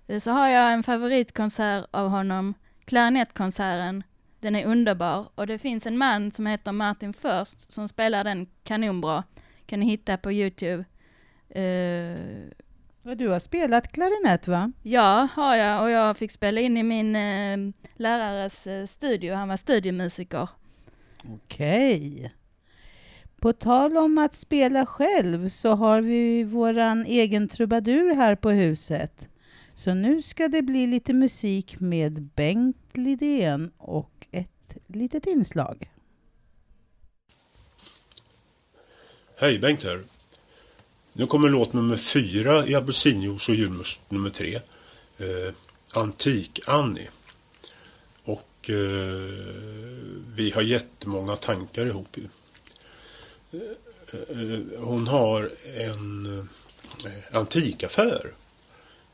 eh, 0.07 0.19
så 0.19 0.31
har 0.31 0.49
jag 0.49 0.73
en 0.73 0.83
favoritkonsert 0.83 1.87
av 1.91 2.09
honom, 2.09 2.55
klarinettkonserten. 2.85 4.03
Den 4.41 4.57
är 4.57 4.67
underbar 4.67 5.29
och 5.35 5.47
det 5.47 5.59
finns 5.59 5.87
en 5.87 5.99
man 5.99 6.31
som 6.31 6.47
heter 6.47 6.73
Martin 6.73 7.13
Först 7.13 7.73
som 7.73 7.89
spelar 7.89 8.25
den 8.25 8.47
kanonbra. 8.65 9.25
Kan 9.67 9.81
ni 9.81 9.87
hitta 9.87 10.17
på 10.17 10.33
Youtube. 10.33 10.85
Och 13.05 13.17
du 13.17 13.29
har 13.29 13.39
spelat 13.39 13.93
klarinett 13.93 14.49
va? 14.49 14.73
Ja, 14.83 15.29
har 15.33 15.57
jag 15.57 15.83
och 15.83 15.91
jag 15.91 16.17
fick 16.17 16.33
spela 16.33 16.61
in 16.61 16.77
i 16.77 16.83
min 16.83 17.17
eh, 17.17 17.75
lärares 17.97 18.67
eh, 18.67 18.87
studio. 18.87 19.35
Han 19.35 19.49
var 19.49 19.57
studiemusiker. 19.57 20.49
Okej. 21.25 22.33
På 23.43 23.53
tal 23.53 23.97
om 23.97 24.19
att 24.19 24.37
spela 24.37 24.87
själv 24.87 25.49
så 25.49 25.75
har 25.75 26.01
vi 26.01 26.45
våran 26.45 27.07
egen 27.07 27.49
trubadur 27.49 28.15
här 28.15 28.35
på 28.35 28.51
huset. 28.51 29.29
Så 29.75 29.95
nu 29.95 30.23
ska 30.23 30.49
det 30.49 30.63
bli 30.63 30.87
lite 30.87 31.13
musik 31.13 31.81
med 31.81 32.23
Bengt 32.23 32.97
Lidén 32.97 33.71
och 33.79 34.27
ett 34.31 34.77
litet 34.87 35.27
inslag. 35.27 35.91
Hej, 39.37 39.59
Bengt 39.59 39.85
här. 39.85 40.03
Nu 41.13 41.27
kommer 41.27 41.49
låt 41.49 41.73
nummer 41.73 41.97
fyra 41.97 42.67
i 42.67 42.75
Apelsinjuice 42.75 43.49
och 43.49 43.55
julmust 43.55 44.01
nummer 44.09 44.31
tre. 44.31 44.55
Eh, 45.19 45.55
Antik-Annie. 45.93 47.09
Och 48.25 48.71
eh, 48.71 48.77
vi 50.37 50.53
har 50.55 50.63
jättemånga 50.63 51.37
tankar 51.37 51.87
ihop 51.87 52.19
ju. 52.19 52.29
Eh, 53.53 53.61
eh, 54.31 54.61
hon 54.79 55.09
har 55.09 55.51
en 55.77 56.27
eh, 57.05 57.37
antikaffär. 57.37 58.33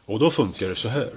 Och 0.05 0.19
då 0.19 0.31
funkar 0.31 0.69
det 0.69 0.77
så 0.77 0.89
här. 0.89 1.11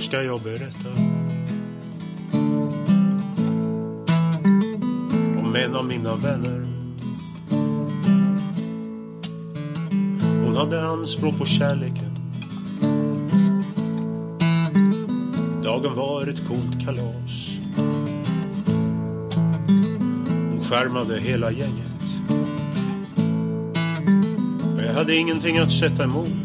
Nu 0.00 0.04
ska 0.04 0.22
jag 0.22 0.40
berätta 0.40 0.88
om 5.38 5.56
en 5.56 5.74
av 5.74 5.84
mina 5.84 6.16
vänner. 6.16 6.66
Hon 10.44 10.56
hade 10.56 10.82
anspråk 10.82 11.38
på 11.38 11.46
kärleken. 11.46 12.14
Dagen 15.62 15.94
var 15.94 16.26
ett 16.26 16.48
coolt 16.48 16.84
kalas. 16.84 17.60
Hon 20.50 20.62
skärmade 20.62 21.20
hela 21.20 21.52
gänget. 21.52 22.20
Men 24.76 24.84
jag 24.86 24.94
hade 24.94 25.16
ingenting 25.16 25.58
att 25.58 25.72
sätta 25.72 26.04
emot. 26.04 26.39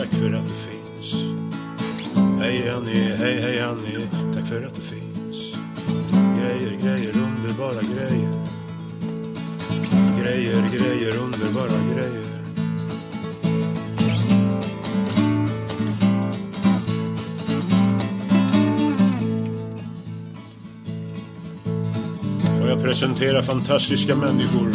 Tack 0.00 0.08
för 0.08 0.32
att 0.32 0.48
du 0.48 0.54
finns. 0.54 1.14
Hej 2.40 2.70
Annie, 2.70 3.14
hej 3.14 3.40
hej 3.40 3.60
Annie, 3.60 4.08
tack 4.34 4.46
för 4.46 4.62
att 4.62 4.74
du 4.74 4.80
finns. 4.80 5.56
Grejer, 6.38 6.78
grejer, 6.82 7.16
underbara 7.16 7.82
grejer. 7.82 8.32
Grejer, 10.22 10.68
grejer, 10.72 11.16
underbara 11.16 11.94
grejer. 11.94 12.26
Får 22.58 22.68
jag 22.68 22.82
presentera 22.82 23.42
fantastiska 23.42 24.16
människor 24.16 24.72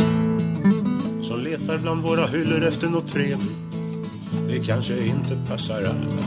som 1.24 1.40
letar 1.40 1.78
bland 1.78 2.04
våra 2.04 2.28
hyllor 2.28 2.64
efter 2.64 2.88
något 2.88 3.08
trevligt. 3.08 3.65
Det 4.56 4.66
kanske 4.66 5.06
inte 5.06 5.38
passar 5.48 5.78
alla. 5.78 6.26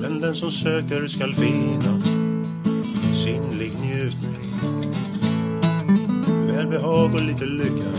Men 0.00 0.18
den 0.18 0.36
som 0.36 0.50
söker 0.50 1.06
skall 1.06 1.34
finna 1.34 2.02
sinnlig 3.14 3.72
njutning. 3.80 4.52
Välbehag 6.46 7.14
och 7.14 7.20
lite 7.20 7.44
lycka. 7.44 7.90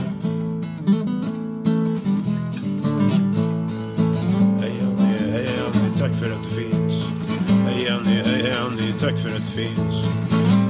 Hej 4.59 4.79
Annie, 4.81 5.31
hej 5.31 5.47
Annie, 5.67 5.99
tack 5.99 6.15
för 6.19 6.31
att 6.31 6.43
du 6.43 6.49
finns. 6.49 7.03
Hej 7.49 7.89
Annie, 7.89 8.23
hej 8.25 8.51
Annie, 8.51 8.93
tack 8.99 9.19
för 9.19 9.35
att 9.35 9.45
du 9.45 9.51
finns. 9.51 10.07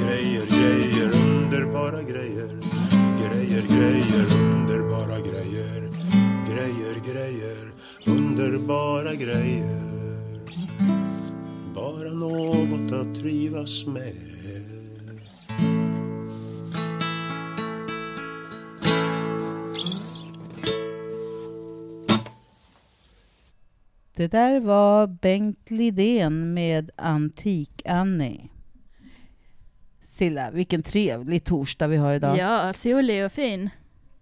Grejer, 0.05 0.45
grejer, 0.45 1.11
underbara 1.15 2.01
grejer. 2.01 2.49
Grejer, 3.21 3.61
grejer, 3.61 4.38
underbara 9.09 9.15
grejer. 9.15 9.79
Bara 11.75 12.13
något 12.13 12.91
att 12.91 13.15
trivas 13.15 13.85
med. 13.85 14.13
Det 24.15 24.27
där 24.27 24.59
var 24.59 25.07
Bengt 25.07 25.71
Lidén 25.71 26.53
med 26.53 26.91
Antik-Annie. 26.95 28.49
Silla, 30.01 30.51
vilken 30.51 30.83
trevlig 30.83 31.43
torsdag 31.43 31.87
vi 31.87 31.97
har 31.97 32.13
idag. 32.13 32.37
Ja, 32.37 32.73
solig 32.73 33.25
och 33.25 33.31
fin. 33.31 33.69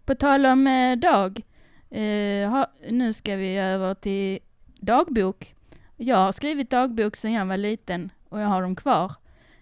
På 0.05 0.15
tal 0.15 0.45
om 0.45 0.67
eh, 0.67 0.95
dag. 0.95 1.41
Eh, 1.89 2.49
ha, 2.49 2.71
nu 2.89 3.13
ska 3.13 3.35
vi 3.35 3.57
över 3.57 3.93
till 3.93 4.39
dagbok. 4.79 5.55
Jag 5.95 6.17
har 6.17 6.31
skrivit 6.31 6.69
dagbok 6.69 7.15
sedan 7.15 7.31
jag 7.31 7.45
var 7.45 7.57
liten 7.57 8.11
och 8.29 8.39
jag 8.39 8.47
har 8.47 8.61
dem 8.61 8.75
kvar. 8.75 9.13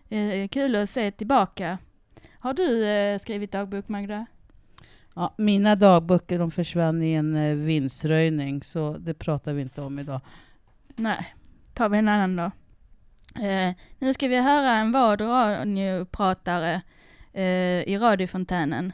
Eh, 0.10 0.47
kul 0.47 0.75
att 0.75 0.89
se 0.89 1.12
tillbaka. 1.12 1.78
Har 2.39 2.54
du 2.54 2.86
eh, 2.86 3.19
skrivit 3.19 3.51
dagbok, 3.51 3.88
Magda? 3.88 4.25
Ja, 5.15 5.34
mina 5.38 5.75
dagböcker 5.75 6.39
de 6.39 6.51
försvann 6.51 7.04
i 7.04 7.13
en 7.13 7.36
eh, 7.36 7.56
vindsröjning, 7.56 8.63
så 8.63 8.97
det 8.97 9.13
pratar 9.13 9.54
vi 9.54 9.62
inte 9.62 9.82
om 9.82 9.99
idag. 9.99 10.21
Nej, 10.95 11.36
tar 11.73 11.89
vi 11.89 11.97
en 11.97 12.08
annan 12.08 12.36
då. 12.36 12.51
Eh, 13.41 13.73
nu 13.99 14.13
ska 14.13 14.28
vi 14.28 14.41
höra 14.41 14.71
en 14.71 14.91
vad 14.91 15.21
radiopratare 15.21 16.82
eh, 17.34 17.43
i 17.82 17.97
radiofontänen. 17.97 18.91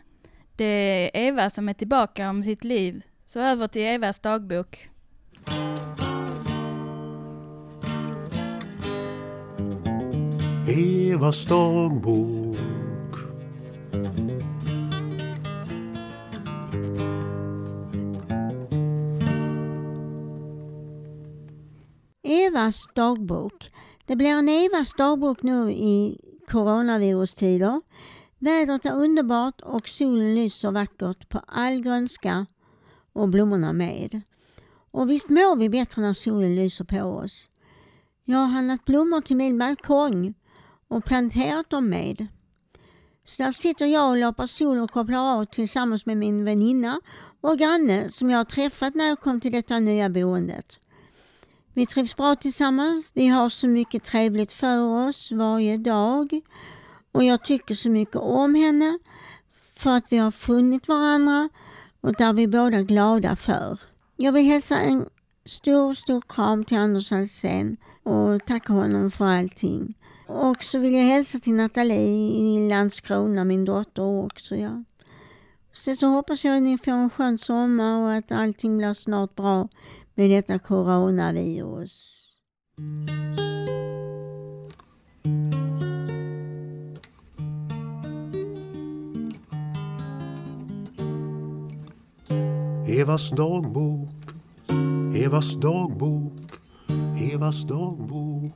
Det 0.55 0.65
är 0.65 1.27
Eva 1.27 1.49
som 1.49 1.69
är 1.69 1.73
tillbaka 1.73 2.29
om 2.29 2.43
sitt 2.43 2.63
liv. 2.63 3.03
Så 3.25 3.39
över 3.39 3.67
till 3.67 3.81
Evas 3.81 4.19
dagbok. 4.19 4.89
Evas 10.67 11.45
dagbok 11.45 12.57
Evas 22.23 22.87
dagbok. 22.95 23.71
Det 24.05 24.15
blir 24.15 24.27
en 24.27 24.49
Evas 24.49 24.93
dagbok 24.93 25.43
nu 25.43 25.71
i 25.71 26.21
coronavirustider. 26.47 27.81
Vädret 28.39 28.85
är 28.85 28.95
underbart 28.95 29.61
och 29.61 29.89
solen 29.89 30.35
lyser 30.35 30.71
vackert 30.71 31.29
på 31.29 31.41
all 31.47 31.81
grönska 31.81 32.45
och 33.13 33.29
blommorna 33.29 33.73
med. 33.73 34.21
Och 34.91 35.09
visst 35.09 35.29
mår 35.29 35.55
vi 35.55 35.69
bättre 35.69 36.01
när 36.01 36.13
solen 36.13 36.55
lyser 36.55 36.85
på 36.85 37.01
oss. 37.01 37.49
Jag 38.23 38.37
har 38.37 38.47
handlat 38.47 38.85
blommor 38.85 39.21
till 39.21 39.37
min 39.37 39.59
balkong 39.59 40.33
och 40.91 41.05
planterat 41.05 41.69
dem 41.69 41.89
med. 41.89 42.27
Så 43.25 43.43
där 43.43 43.51
sitter 43.51 43.85
jag 43.85 44.09
och 44.09 44.17
loppar 44.17 44.47
sol 44.47 44.77
och 44.77 44.91
kopplar 44.91 45.19
av 45.19 45.45
tillsammans 45.45 46.05
med 46.05 46.17
min 46.17 46.45
väninna 46.45 47.01
och 47.41 47.57
granne 47.57 48.09
som 48.09 48.29
jag 48.29 48.37
har 48.37 48.45
träffat 48.45 48.95
när 48.95 49.05
jag 49.05 49.19
kom 49.19 49.39
till 49.41 49.51
detta 49.51 49.79
nya 49.79 50.09
boendet. 50.09 50.79
Vi 51.73 51.85
trivs 51.85 52.15
bra 52.15 52.35
tillsammans. 52.35 53.11
Vi 53.13 53.27
har 53.27 53.49
så 53.49 53.67
mycket 53.67 54.03
trevligt 54.03 54.51
för 54.51 55.07
oss 55.07 55.31
varje 55.31 55.77
dag. 55.77 56.41
Och 57.11 57.23
jag 57.23 57.45
tycker 57.45 57.75
så 57.75 57.89
mycket 57.89 58.15
om 58.15 58.55
henne 58.55 58.99
för 59.75 59.97
att 59.97 60.05
vi 60.09 60.17
har 60.17 60.31
funnit 60.31 60.87
varandra 60.87 61.49
och 62.01 62.13
där 62.13 62.33
vi 62.33 62.47
båda 62.47 62.77
är 62.77 62.83
glada 62.83 63.35
för. 63.35 63.79
Jag 64.15 64.31
vill 64.31 64.45
hälsa 64.45 64.79
en 64.79 65.05
stor, 65.45 65.93
stor 65.93 66.21
kram 66.21 66.65
till 66.65 66.77
Anders 66.77 67.11
Alsén 67.11 67.77
och 68.03 68.45
tacka 68.45 68.73
honom 68.73 69.11
för 69.11 69.25
allting. 69.25 69.95
Och 70.33 70.63
så 70.63 70.79
vill 70.79 70.93
jag 70.93 71.03
hälsa 71.03 71.39
till 71.39 71.53
Nathalie 71.53 72.37
i 72.37 72.69
Landskrona, 72.69 73.43
min 73.43 73.65
dotter 73.65 74.03
också. 74.03 74.55
Ja. 74.55 74.83
Sen 75.73 75.95
så 75.95 76.07
hoppas 76.07 76.43
jag 76.43 76.57
att 76.57 76.63
ni 76.63 76.77
får 76.77 76.91
en 76.91 77.09
skön 77.09 77.37
sommar 77.37 78.01
och 78.01 78.13
att 78.13 78.31
allting 78.31 78.77
blir 78.77 78.93
snart 78.93 79.35
bra 79.35 79.67
med 80.15 80.29
detta 80.29 80.59
coronavirus. 80.59 82.17
Evas 92.87 93.29
dagbok 93.29 94.09
Evas 95.15 95.55
dagbok 95.55 96.33
Evas 97.33 97.63
dagbok 97.63 98.51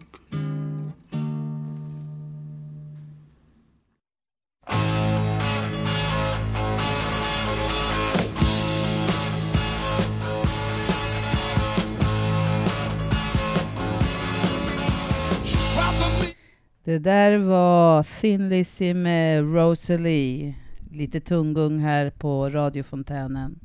Det 16.86 17.00
där 17.00 17.38
var 17.38 18.04
Thin 18.04 18.50
Lizzy 18.50 18.94
med 18.94 19.54
Rosalie. 19.56 20.56
Lite 20.92 21.20
tunggung 21.20 21.80
här 21.80 22.10
på 22.10 22.50
radiofontänen. 22.50 23.60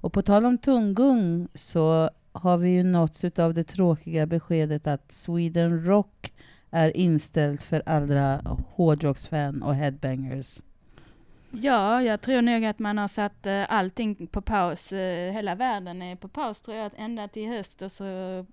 Och 0.00 0.12
på 0.12 0.22
tal 0.22 0.44
om 0.44 0.58
tunggung 0.58 1.48
så 1.54 2.10
har 2.32 2.56
vi 2.56 2.68
ju 2.70 2.82
nåtts 2.82 3.24
av 3.24 3.54
det 3.54 3.64
tråkiga 3.64 4.26
beskedet 4.26 4.86
att 4.86 5.12
Sweden 5.12 5.84
Rock 5.84 6.32
är 6.70 6.96
inställt 6.96 7.62
för 7.62 7.82
alla 7.86 8.40
hårdrocksfan 8.74 9.62
och 9.62 9.74
headbangers. 9.74 10.58
Ja, 11.50 12.02
jag 12.02 12.20
tror 12.20 12.42
nog 12.42 12.64
att 12.64 12.78
man 12.78 12.98
har 12.98 13.08
satt 13.08 13.46
eh, 13.46 13.72
allting 13.72 14.26
på 14.26 14.40
paus. 14.40 14.92
Eh, 14.92 15.32
hela 15.32 15.54
världen 15.54 16.02
är 16.02 16.16
på 16.16 16.28
paus 16.28 16.60
tror 16.60 16.76
jag, 16.76 16.92
ända 16.96 17.28
till 17.28 17.48
höst 17.48 17.82
och 17.82 17.92
så 17.92 18.46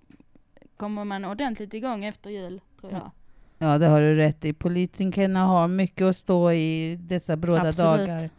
kommer 0.76 1.04
man 1.04 1.24
ordentligt 1.24 1.74
igång 1.74 2.04
efter 2.04 2.30
jul, 2.30 2.60
tror 2.80 2.92
jag. 2.92 3.10
Ja, 3.58 3.78
det 3.78 3.86
har 3.86 4.00
du 4.00 4.14
rätt 4.16 4.44
i. 4.44 4.52
Politikerna 4.52 5.44
har 5.44 5.68
mycket 5.68 6.04
att 6.06 6.16
stå 6.16 6.52
i 6.52 6.96
dessa 7.00 7.36
bråda 7.36 7.68
Absolut. 7.68 8.06
dagar. 8.08 8.30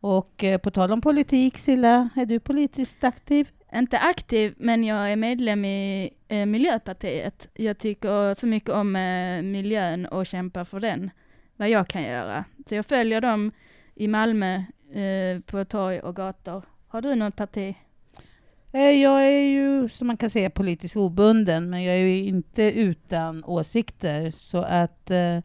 Och 0.00 0.44
eh, 0.44 0.58
på 0.58 0.70
tal 0.70 0.92
om 0.92 1.00
politik, 1.00 1.58
Silla, 1.58 2.08
är 2.16 2.26
du 2.26 2.40
politiskt 2.40 3.04
aktiv? 3.04 3.50
Inte 3.74 3.98
aktiv, 3.98 4.54
men 4.56 4.84
jag 4.84 5.12
är 5.12 5.16
medlem 5.16 5.64
i 5.64 6.10
eh, 6.28 6.46
Miljöpartiet. 6.46 7.48
Jag 7.54 7.78
tycker 7.78 8.34
så 8.34 8.46
mycket 8.46 8.70
om 8.70 8.96
eh, 8.96 9.42
miljön 9.42 10.06
och 10.06 10.26
kämpar 10.26 10.64
för 10.64 10.80
den, 10.80 11.10
vad 11.56 11.68
jag 11.68 11.88
kan 11.88 12.02
göra. 12.02 12.44
Så 12.66 12.74
jag 12.74 12.86
följer 12.86 13.20
dem 13.20 13.52
i 13.94 14.08
Malmö 14.08 14.54
eh, 14.92 15.40
på 15.46 15.64
torg 15.64 16.00
och 16.00 16.16
gator. 16.16 16.62
Har 16.88 17.02
du 17.02 17.14
något 17.14 17.36
parti? 17.36 17.74
Eh, 18.72 18.90
Jag 18.90 19.26
är 19.26 19.40
ju, 19.48 19.88
som 19.88 20.06
man 20.06 20.16
kan 20.16 20.30
säga, 20.30 20.50
politiskt 20.50 20.96
obunden, 20.96 21.70
men 21.70 21.82
jag 21.82 21.96
är 21.96 22.00
ju 22.00 22.24
inte 22.24 22.62
utan 22.62 23.44
åsikter. 23.44 24.30
Så 24.30 24.58
att 24.58 25.10
eh, 25.10 25.38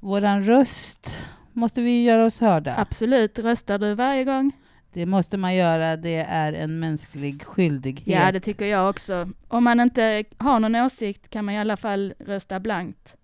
våran 0.00 0.42
röst 0.42 1.18
måste 1.52 1.80
vi 1.80 2.02
göra 2.02 2.24
oss 2.24 2.40
hörda. 2.40 2.74
Absolut. 2.78 3.38
Röstar 3.38 3.78
du 3.78 3.94
varje 3.94 4.24
gång? 4.24 4.52
Det 4.92 5.06
måste 5.06 5.36
man 5.36 5.54
göra. 5.54 5.96
Det 5.96 6.16
är 6.16 6.52
en 6.52 6.78
mänsklig 6.80 7.42
skyldighet. 7.42 8.06
Ja, 8.06 8.32
det 8.32 8.40
tycker 8.40 8.66
jag 8.66 8.90
också. 8.90 9.28
Om 9.48 9.64
man 9.64 9.80
inte 9.80 10.24
har 10.38 10.60
någon 10.60 10.74
åsikt 10.76 11.30
kan 11.30 11.44
man 11.44 11.54
i 11.54 11.58
alla 11.58 11.76
fall 11.76 12.14
rösta 12.18 12.60
blankt. 12.60 13.16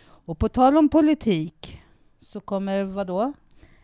Och 0.00 0.38
på 0.38 0.48
tal 0.48 0.76
om 0.76 0.88
politik 0.88 1.80
så 2.20 2.40
kommer 2.40 2.84
vad 2.84 3.06
då? 3.06 3.32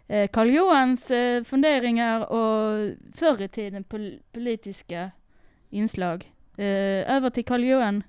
Eh, 0.08 0.28
Karl 0.32 0.50
Johans 0.50 1.10
eh, 1.10 1.44
funderingar 1.44 2.20
och 2.20 2.94
förr 3.14 3.42
i 3.42 3.48
tiden 3.48 3.84
pol- 3.84 4.20
politiska 4.32 5.10
inslag. 5.70 6.32
Eh, 6.56 7.14
över 7.16 7.30
till 7.30 7.44
Karl 7.44 7.64
Johan. 7.64 8.02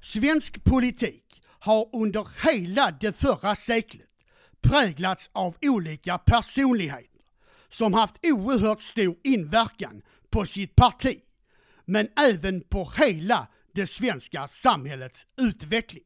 Svensk 0.00 0.64
politik 0.64 1.42
har 1.58 1.88
under 1.92 2.28
hela 2.46 2.90
det 2.90 3.12
förra 3.12 3.54
seklet 3.54 4.08
präglats 4.60 5.30
av 5.32 5.56
olika 5.62 6.18
personligheter 6.18 7.20
som 7.68 7.94
haft 7.94 8.26
oerhört 8.26 8.80
stor 8.80 9.16
inverkan 9.24 10.02
på 10.30 10.46
sitt 10.46 10.76
parti, 10.76 11.20
men 11.84 12.08
även 12.16 12.60
på 12.60 12.92
hela 12.96 13.46
det 13.72 13.86
svenska 13.86 14.48
samhällets 14.48 15.26
utveckling. 15.36 16.04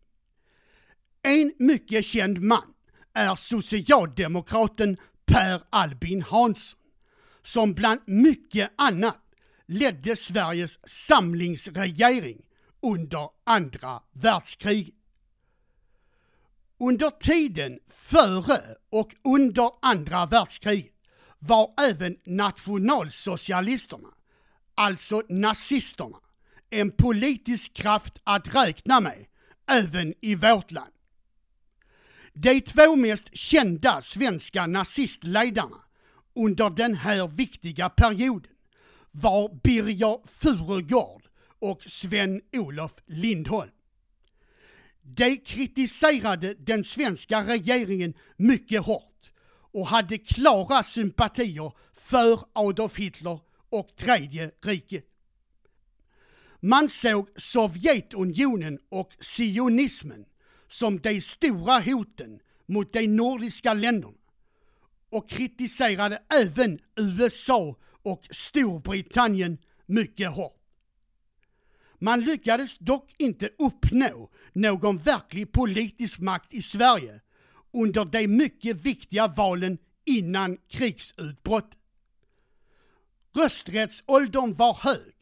En 1.23 1.53
mycket 1.59 2.05
känd 2.05 2.41
man 2.43 2.75
är 3.19 3.35
socialdemokraten 3.35 4.97
Per 5.27 5.63
Albin 5.71 6.23
Hansson, 6.23 6.79
som 7.43 7.75
bland 7.75 8.01
mycket 8.07 8.71
annat 8.77 9.19
ledde 9.67 10.17
Sveriges 10.17 10.79
samlingsregering 10.89 12.43
under 12.83 13.29
andra 13.47 14.01
världskriget. 14.13 14.95
Under 16.81 17.11
tiden 17.11 17.79
före 17.89 18.61
och 18.91 19.15
under 19.25 19.71
andra 19.83 20.27
världskriget 20.27 20.95
var 21.39 21.75
även 21.81 22.17
nationalsocialisterna, 22.25 24.09
alltså 24.75 25.23
nazisterna, 25.29 26.17
en 26.71 26.91
politisk 26.91 27.75
kraft 27.75 28.19
att 28.25 28.55
räkna 28.55 29.01
med 29.01 29.27
även 29.71 30.15
i 30.21 30.35
vårt 30.35 30.71
land. 30.71 30.93
De 32.41 32.61
två 32.61 32.97
mest 32.97 33.37
kända 33.37 34.03
svenska 34.03 34.67
nazistledarna 34.67 35.77
under 36.35 36.71
den 36.71 36.95
här 36.95 37.29
viktiga 37.29 37.89
perioden 37.89 38.53
var 39.11 39.61
Birger 39.63 40.19
Furugård 40.27 41.23
och 41.59 41.83
Sven-Olof 41.83 42.93
Lindholm. 43.07 43.71
De 45.03 45.37
kritiserade 45.37 46.55
den 46.55 46.85
svenska 46.85 47.45
regeringen 47.45 48.15
mycket 48.37 48.83
hårt 48.83 49.31
och 49.73 49.87
hade 49.87 50.19
klara 50.19 50.83
sympatier 50.83 51.73
för 51.93 52.41
Adolf 52.53 52.97
Hitler 52.97 53.41
och 53.69 53.97
Tredje 53.97 54.51
riket. 54.65 55.05
Man 56.61 56.89
såg 56.89 57.29
Sovjetunionen 57.37 58.79
och 58.89 59.13
sionismen 59.21 60.25
som 60.69 60.99
de 60.99 61.21
stora 61.21 61.81
hoten 61.81 62.41
mot 62.67 62.93
de 62.93 63.07
nordiska 63.07 63.75
länderna 63.75 64.15
och 65.11 65.29
kritiserade 65.29 66.23
även 66.29 66.79
USA 66.97 67.77
och 68.03 68.27
Storbritannien 68.31 69.59
mycket 69.87 70.31
hårt. 70.31 70.55
Man 71.99 72.21
lyckades 72.21 72.79
dock 72.79 73.15
inte 73.19 73.51
uppnå 73.59 74.31
någon 74.53 74.99
verklig 74.99 75.53
politisk 75.53 76.19
makt 76.19 76.55
i 76.55 76.63
Sverige 76.63 77.21
under 77.73 78.05
de 78.05 78.29
mycket 78.29 78.77
viktiga 78.77 79.27
valen 79.27 79.79
innan 80.05 80.59
krigsutbrottet. 80.69 81.79
Rösträttsåldern 83.35 84.55
var 84.55 84.75
hög 84.75 85.15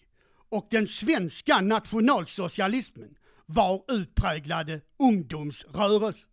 och 0.48 0.66
den 0.70 0.88
svenska 0.88 1.60
nationalsocialismen 1.60 3.16
var 3.46 3.84
utpräglade 3.88 4.80
ungdomsrörelse. 4.98 6.26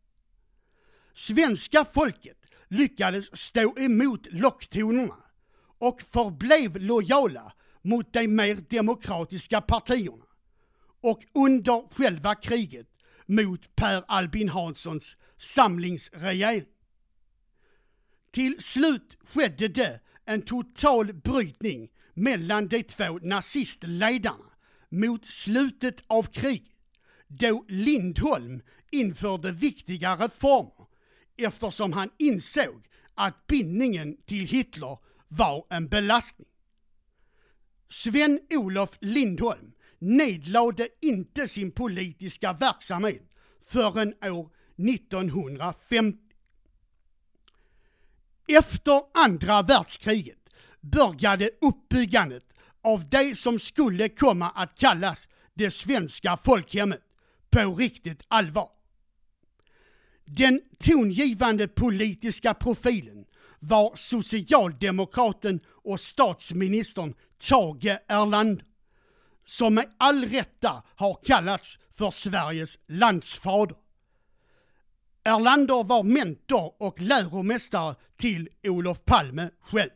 Svenska 1.14 1.86
folket 1.94 2.38
lyckades 2.68 3.38
stå 3.40 3.80
emot 3.80 4.28
locktonerna 4.32 5.18
och 5.80 6.02
förblev 6.02 6.78
lojala 6.78 7.54
mot 7.82 8.14
de 8.14 8.28
mer 8.28 8.56
demokratiska 8.70 9.62
partierna 9.62 10.26
och 11.02 11.24
under 11.34 11.94
själva 11.94 12.36
kriget 12.36 12.88
mot 13.26 13.76
Per 13.76 14.04
Albin 14.08 14.50
Hanssons 14.50 15.18
samlingsregering. 15.38 16.66
Till 18.32 18.64
slut 18.64 19.18
skedde 19.24 19.68
det 19.68 20.00
en 20.26 20.42
total 20.42 21.14
brytning 21.14 21.90
mellan 22.14 22.68
de 22.68 22.84
två 22.84 23.20
nazistledarna 23.22 24.50
mot 24.90 25.26
slutet 25.26 26.04
av 26.08 26.24
kriget 26.24 26.73
då 27.40 27.66
Lindholm 27.68 28.62
införde 28.92 29.52
viktiga 29.52 30.16
reformer 30.16 30.88
eftersom 31.38 31.94
han 31.94 32.10
insåg 32.18 32.88
att 33.16 33.48
bindningen 33.48 34.18
till 34.26 34.46
Hitler 34.46 34.98
var 35.28 35.66
en 35.70 35.88
belastning. 35.88 36.48
Sven-Olof 37.90 38.98
Lindholm 39.02 39.72
nedlade 40.00 40.88
inte 41.02 41.48
sin 41.48 41.72
politiska 41.72 42.54
verksamhet 42.54 43.32
förrän 43.66 44.14
år 44.24 44.50
1950. 44.78 46.20
Efter 48.48 49.02
andra 49.14 49.62
världskriget 49.62 50.50
började 50.82 51.50
uppbyggandet 51.62 52.44
av 52.84 53.10
det 53.10 53.38
som 53.38 53.60
skulle 53.60 54.10
komma 54.10 54.50
att 54.50 54.80
kallas 54.80 55.28
det 55.54 55.72
svenska 55.72 56.38
folkhemmet 56.38 57.02
på 57.54 57.76
riktigt 57.76 58.24
allvar. 58.28 58.70
Den 60.26 60.62
tongivande 60.80 61.68
politiska 61.68 62.54
profilen 62.54 63.26
var 63.60 63.96
socialdemokraten 63.96 65.60
och 65.68 66.00
statsministern 66.00 67.14
Tage 67.50 67.98
Erlander, 68.08 68.66
som 69.46 69.74
med 69.74 69.86
all 69.98 70.26
rätta 70.26 70.84
har 70.96 71.20
kallats 71.24 71.78
för 71.96 72.12
Sveriges 72.12 72.80
landsfader. 72.88 73.78
Erlander 75.24 75.84
var 75.84 76.04
mentor 76.04 76.74
och 76.78 77.02
läromästare 77.02 77.96
till 78.18 78.50
Olof 78.64 79.06
Palme 79.06 79.50
själv. 79.62 79.90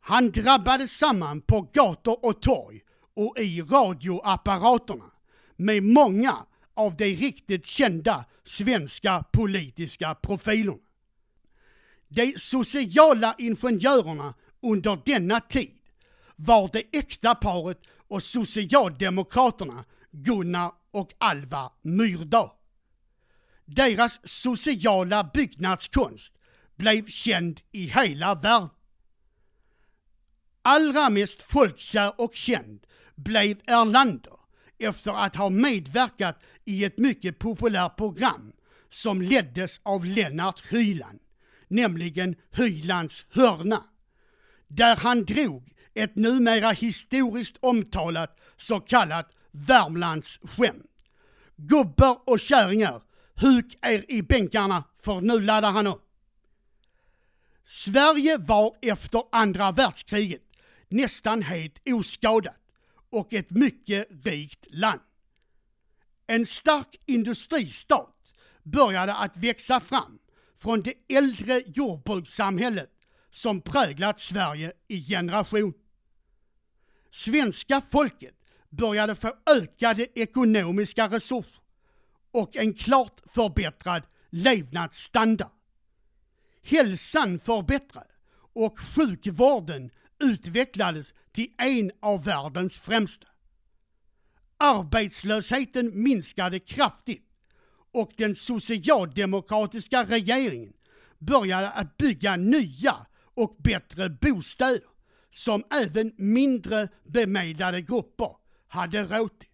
Han 0.00 0.30
drabbade 0.30 0.88
samman 0.88 1.40
på 1.40 1.62
gator 1.72 2.24
och 2.24 2.42
torg 2.42 2.80
och 3.14 3.38
i 3.38 3.62
radioapparaterna 3.62 5.10
med 5.58 5.82
många 5.82 6.46
av 6.74 6.96
de 6.96 7.14
riktigt 7.14 7.66
kända 7.66 8.24
svenska 8.44 9.24
politiska 9.32 10.14
profilerna. 10.14 10.78
De 12.08 12.34
sociala 12.38 13.34
ingenjörerna 13.38 14.34
under 14.62 15.02
denna 15.04 15.40
tid 15.40 15.78
var 16.36 16.70
det 16.72 16.98
äkta 16.98 17.34
paret 17.34 17.80
och 18.08 18.22
socialdemokraterna 18.22 19.84
Gunnar 20.10 20.72
och 20.90 21.14
Alva 21.18 21.72
Myrdal. 21.82 22.50
Deras 23.64 24.28
sociala 24.28 25.30
byggnadskonst 25.34 26.32
blev 26.76 27.06
känd 27.06 27.60
i 27.72 27.84
hela 27.86 28.34
världen. 28.34 28.68
Allra 30.62 31.10
mest 31.10 31.42
folkkär 31.42 32.20
och 32.20 32.34
känd 32.34 32.86
blev 33.14 33.60
Erlander 33.66 34.37
efter 34.78 35.24
att 35.24 35.36
ha 35.36 35.50
medverkat 35.50 36.42
i 36.64 36.84
ett 36.84 36.98
mycket 36.98 37.38
populärt 37.38 37.96
program 37.96 38.52
som 38.90 39.22
leddes 39.22 39.80
av 39.82 40.04
Lennart 40.04 40.62
Hyland, 40.70 41.18
nämligen 41.68 42.36
Hylands 42.50 43.26
hörna, 43.30 43.84
där 44.68 44.96
han 44.96 45.24
drog 45.24 45.72
ett 45.94 46.16
numera 46.16 46.70
historiskt 46.70 47.56
omtalat 47.60 48.38
så 48.56 48.80
kallat 48.80 49.32
Värmlandsskämt. 49.50 50.84
Gubbar 51.56 52.18
och 52.26 52.40
kärringar, 52.40 53.02
huk 53.34 53.78
er 53.82 54.04
i 54.08 54.22
bänkarna 54.22 54.84
för 55.02 55.20
nu 55.20 55.40
laddar 55.40 55.72
han 55.72 55.86
upp. 55.86 56.04
Sverige 57.66 58.36
var 58.36 58.76
efter 58.82 59.22
andra 59.32 59.72
världskriget 59.72 60.42
nästan 60.88 61.42
helt 61.42 61.88
oskadat 61.88 62.56
och 63.10 63.32
ett 63.32 63.50
mycket 63.50 64.08
rikt 64.24 64.66
land. 64.70 65.00
En 66.26 66.46
stark 66.46 67.00
industristat 67.06 68.14
började 68.62 69.14
att 69.14 69.36
växa 69.36 69.80
fram 69.80 70.18
från 70.58 70.82
det 70.82 70.94
äldre 71.08 71.62
jordbrukssamhället 71.66 72.90
som 73.30 73.60
präglat 73.60 74.20
Sverige 74.20 74.72
i 74.88 75.02
generation. 75.02 75.74
Svenska 77.10 77.82
folket 77.90 78.34
började 78.68 79.14
få 79.14 79.32
ökade 79.46 80.06
ekonomiska 80.14 81.08
resurser 81.08 81.62
och 82.30 82.56
en 82.56 82.74
klart 82.74 83.20
förbättrad 83.32 84.02
levnadsstandard. 84.30 85.50
Hälsan 86.62 87.40
förbättrades 87.40 88.12
och 88.52 88.78
sjukvården 88.80 89.90
utvecklades 90.20 91.14
till 91.32 91.48
en 91.58 91.90
av 92.00 92.24
världens 92.24 92.78
främsta. 92.78 93.26
Arbetslösheten 94.56 96.02
minskade 96.02 96.58
kraftigt 96.58 97.24
och 97.92 98.12
den 98.16 98.34
socialdemokratiska 98.34 100.04
regeringen 100.04 100.72
började 101.18 101.70
att 101.70 101.96
bygga 101.96 102.36
nya 102.36 103.06
och 103.34 103.56
bättre 103.58 104.10
bostäder 104.10 104.82
som 105.30 105.64
även 105.70 106.12
mindre 106.16 106.88
bemedlade 107.04 107.80
grupper 107.82 108.36
hade 108.68 109.04
råd 109.04 109.38
till. 109.38 109.48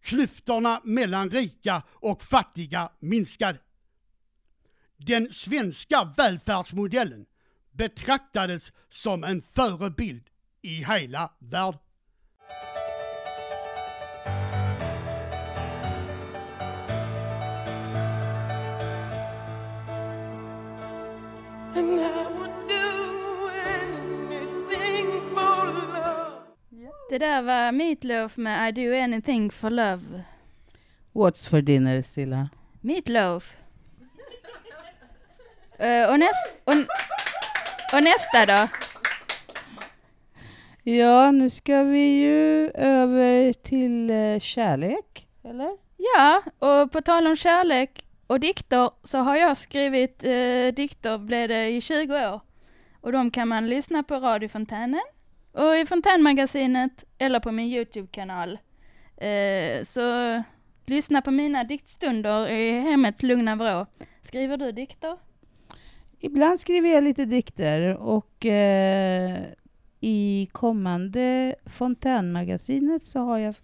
Klyftorna 0.00 0.80
mellan 0.84 1.30
rika 1.30 1.82
och 1.90 2.22
fattiga 2.22 2.92
minskade. 3.00 3.58
Den 4.96 5.32
svenska 5.32 6.14
välfärdsmodellen 6.16 7.26
betraktades 7.78 8.72
som 8.90 9.24
en 9.24 9.42
förebild 9.54 10.22
i 10.62 10.84
hela 10.84 11.30
världen. 11.38 11.78
Det 27.10 27.18
där 27.18 27.42
var 27.42 27.72
Meatloaf 27.72 28.36
med 28.36 28.68
I 28.68 28.72
do 28.72 28.94
anything 29.04 29.50
for 29.50 29.70
love. 29.70 30.24
What's 31.12 31.48
for 31.50 31.60
dinner, 31.60 32.02
Silla? 32.02 32.48
Meatloaf. 32.80 33.56
Eh, 35.80 36.10
och, 36.10 36.18
näst, 36.18 36.56
och, 36.64 36.74
och 37.92 38.02
nästa 38.02 38.46
då? 38.46 38.68
Ja, 40.82 41.30
nu 41.30 41.50
ska 41.50 41.82
vi 41.82 42.20
ju 42.20 42.70
över 42.74 43.52
till 43.52 44.10
eh, 44.10 44.38
kärlek, 44.38 45.28
eller? 45.44 45.76
Ja, 45.96 46.42
och 46.58 46.92
på 46.92 47.00
tal 47.00 47.26
om 47.26 47.36
kärlek 47.36 48.04
och 48.26 48.40
dikter 48.40 48.90
så 49.04 49.18
har 49.18 49.36
jag 49.36 49.56
skrivit 49.56 50.24
eh, 50.24 50.74
dikter, 50.74 51.18
blev 51.18 51.48
det 51.48 51.68
i 51.68 51.80
20 51.80 52.28
år. 52.28 52.40
Och 53.00 53.12
de 53.12 53.30
kan 53.30 53.48
man 53.48 53.68
lyssna 53.68 54.02
på 54.02 54.14
radiofontänen 54.14 55.02
och 55.52 55.76
i 55.76 55.86
Fontänmagasinet 55.86 57.04
eller 57.18 57.40
på 57.40 57.52
min 57.52 57.66
Youtube-kanal. 57.66 58.58
Eh, 59.16 59.82
så 59.84 60.02
lyssna 60.86 61.22
på 61.22 61.30
mina 61.30 61.64
diktstunder 61.64 62.48
i 62.48 62.80
hemmets 62.80 63.22
lugna 63.22 63.56
vrå. 63.56 63.86
Skriver 64.22 64.56
du 64.56 64.72
dikter? 64.72 65.16
Ibland 66.20 66.60
skriver 66.60 66.88
jag 66.88 67.04
lite 67.04 67.24
dikter 67.24 67.96
och 67.96 68.46
eh, 68.46 69.38
i 70.00 70.48
kommande 70.52 71.54
Fontänmagasinet 71.66 73.04
så 73.04 73.18
har 73.20 73.38
jag 73.38 73.54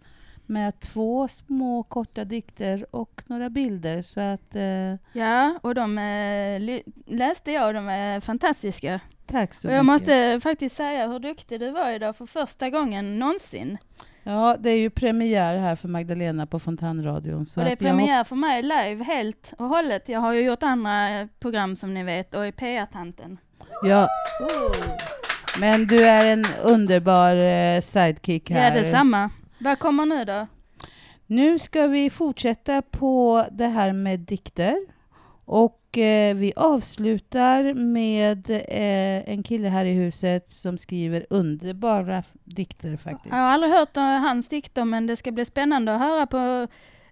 med 0.47 0.81
två 0.81 1.29
små 1.29 1.83
korta 1.83 2.25
dikter 2.25 2.87
och 2.91 3.23
några 3.27 3.51
bilder 3.51 4.03
så 4.03 4.21
att... 4.21 4.57
Eh, 4.57 4.95
Ja, 5.21 5.59
och 5.63 5.75
de 5.75 5.99
eh, 5.99 6.81
läste 7.07 7.53
jag 7.53 7.67
och 7.69 7.75
de 7.75 7.89
är 7.89 8.21
fantastiska. 8.21 9.01
Tack 9.27 9.55
så 9.55 9.69
och 9.69 9.75
jag 9.75 9.85
mycket. 9.85 9.93
måste 10.01 10.41
faktiskt 10.43 10.77
säga 10.77 11.07
hur 11.09 11.19
duktig 11.19 11.61
du 11.61 11.71
var 11.71 11.91
idag 11.91 12.17
för 12.17 12.27
första 12.27 12.71
gången 12.71 13.19
någonsin. 13.19 13.79
Ja, 14.27 14.57
det 14.61 14.71
är 14.71 14.77
ju 14.79 14.91
premiär 14.91 15.59
här 15.59 15.77
för 15.77 15.89
Magdalena 15.89 16.47
på 16.47 16.59
Fontanradion. 16.59 17.47
Så 17.47 17.61
och 17.61 17.67
det 17.67 17.73
är 17.73 17.77
premiär 17.77 18.25
för 18.25 18.37
mig 18.37 18.63
live 18.63 19.05
helt 19.05 19.53
och 19.59 19.69
hållet. 19.69 20.09
Jag 20.09 20.21
har 20.21 20.33
ju 20.33 20.41
gjort 20.41 20.63
andra 20.63 21.21
eh, 21.21 21.27
program 21.41 21.77
som 21.77 21.95
ni 21.95 22.03
vet 22.05 22.35
och 22.35 22.47
är 22.47 22.53
PR-tanten. 22.53 23.39
Ja. 23.83 24.09
Men 25.61 25.87
du 25.87 26.07
är 26.07 26.33
en 26.33 26.45
underbar 26.65 27.35
eh, 27.37 27.81
sidekick 27.81 28.51
Ja, 28.51 28.57
här. 28.57 28.75
detsamma. 28.79 29.31
Vad 29.59 29.79
kommer 29.79 30.07
nu 30.07 30.25
då? 30.25 30.47
Nu 31.27 31.59
ska 31.59 31.87
vi 31.87 32.11
fortsätta 32.11 32.83
på 32.83 33.45
det 33.53 33.67
här 33.67 33.93
med 33.93 34.21
dikter. 34.21 34.77
Och 35.45 35.81
eh, 35.99 36.35
vi 36.35 36.53
avslutar 36.57 37.75
med 37.75 38.51
eh, 38.51 39.31
en 39.31 39.43
kille 39.43 39.69
här 39.69 39.85
i 39.85 39.93
huset 39.93 40.49
som 40.49 40.79
skriver 40.79 41.27
underbara 41.31 42.23
dikter 42.45 42.97
faktiskt. 42.97 43.35
Jag 43.35 43.43
har 43.43 43.53
aldrig 43.53 43.73
hört 43.73 43.97
hans 43.97 44.49
dikter 44.49 44.85
men 44.85 45.07
det 45.07 45.17
ska 45.17 45.33
bli 45.33 45.45
spännande 45.45 45.95
att 45.95 46.01
höra 46.01 46.27
på 46.27 46.67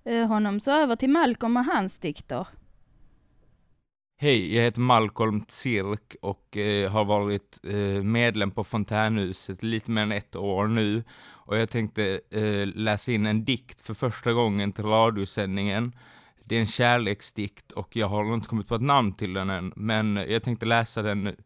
eh, 0.05 0.27
honom. 0.27 0.61
Så 0.61 0.71
över 0.71 0.97
till 0.97 1.11
Malcolm 1.11 1.57
och 1.57 1.65
hans 1.65 1.99
dikter. 1.99 2.47
Hej, 4.23 4.55
jag 4.55 4.63
heter 4.63 4.81
Malcolm 4.81 5.41
Tsirk 5.41 6.17
och 6.23 6.57
eh, 6.57 6.91
har 6.91 7.05
varit 7.05 7.61
eh, 7.65 8.03
medlem 8.03 8.51
på 8.51 8.65
Fontänhuset 8.65 9.63
lite 9.63 9.91
mer 9.91 10.03
än 10.03 10.13
ett 10.13 10.37
år 10.37 10.67
nu. 10.67 11.05
Och 11.31 11.57
jag 11.57 11.71
tänkte 11.71 12.21
eh, 12.31 12.67
läsa 12.75 13.13
in 13.13 13.27
en 13.27 13.45
dikt 13.45 13.81
för 13.81 13.95
första 13.95 14.33
gången 14.33 14.73
till 14.73 14.85
radiosändningen. 14.85 15.93
Det 16.53 16.57
är 16.57 16.61
en 16.61 16.67
kärleksdikt 16.67 17.73
och 17.73 17.97
jag 17.97 18.07
har 18.07 18.35
inte 18.35 18.49
kommit 18.49 18.69
på 18.69 18.75
ett 18.75 18.83
namn 18.83 19.13
till 19.13 19.33
den 19.33 19.51
än, 19.51 19.73
men 19.77 20.17
jag 20.17 20.43
tänkte 20.43 20.67
läsa 20.67 21.03
den 21.03 21.25
nu. 21.25 21.37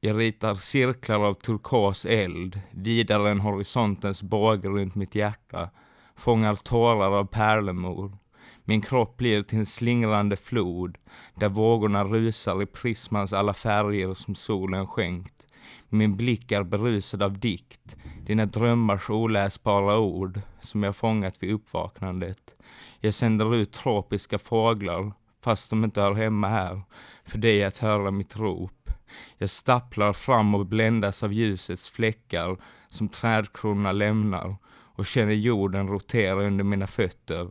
Jag 0.00 0.18
ritar 0.18 0.54
cirklar 0.54 1.20
av 1.20 1.34
turkos 1.34 2.06
eld, 2.06 2.60
vidare 2.70 3.30
än 3.30 3.40
horisontens 3.40 4.22
båge 4.22 4.68
runt 4.68 4.94
mitt 4.94 5.14
hjärta, 5.14 5.70
fångar 6.16 6.54
tårar 6.54 7.18
av 7.18 7.24
pärlemor. 7.24 8.18
Min 8.64 8.82
kropp 8.82 9.16
blir 9.16 9.42
till 9.42 9.58
en 9.58 9.66
slingrande 9.66 10.36
flod, 10.36 10.98
där 11.34 11.48
vågorna 11.48 12.04
rusar 12.04 12.62
i 12.62 12.66
prismans 12.66 13.32
alla 13.32 13.54
färger 13.54 14.14
som 14.14 14.34
solen 14.34 14.86
skänkt. 14.86 15.47
Min 15.88 16.16
blick 16.16 16.52
är 16.52 16.62
berusad 16.62 17.22
av 17.22 17.38
dikt, 17.38 17.96
dina 18.26 18.46
drömmars 18.46 19.10
oläsbara 19.10 19.98
ord, 19.98 20.40
som 20.60 20.82
jag 20.82 20.96
fångat 20.96 21.42
vid 21.42 21.52
uppvaknandet. 21.52 22.54
Jag 23.00 23.14
sänder 23.14 23.54
ut 23.54 23.72
tropiska 23.72 24.38
fåglar, 24.38 25.12
fast 25.44 25.70
de 25.70 25.84
inte 25.84 26.00
hör 26.00 26.14
hemma 26.14 26.48
här, 26.48 26.80
för 27.24 27.38
dig 27.38 27.64
att 27.64 27.78
höra 27.78 28.10
mitt 28.10 28.36
rop. 28.36 28.90
Jag 29.38 29.50
stapplar 29.50 30.12
fram 30.12 30.54
och 30.54 30.66
bländas 30.66 31.22
av 31.22 31.32
ljusets 31.32 31.90
fläckar 31.90 32.56
som 32.88 33.08
trädkronorna 33.08 33.92
lämnar 33.92 34.56
och 34.70 35.06
känner 35.06 35.32
jorden 35.32 35.88
rotera 35.88 36.42
under 36.42 36.64
mina 36.64 36.86
fötter. 36.86 37.50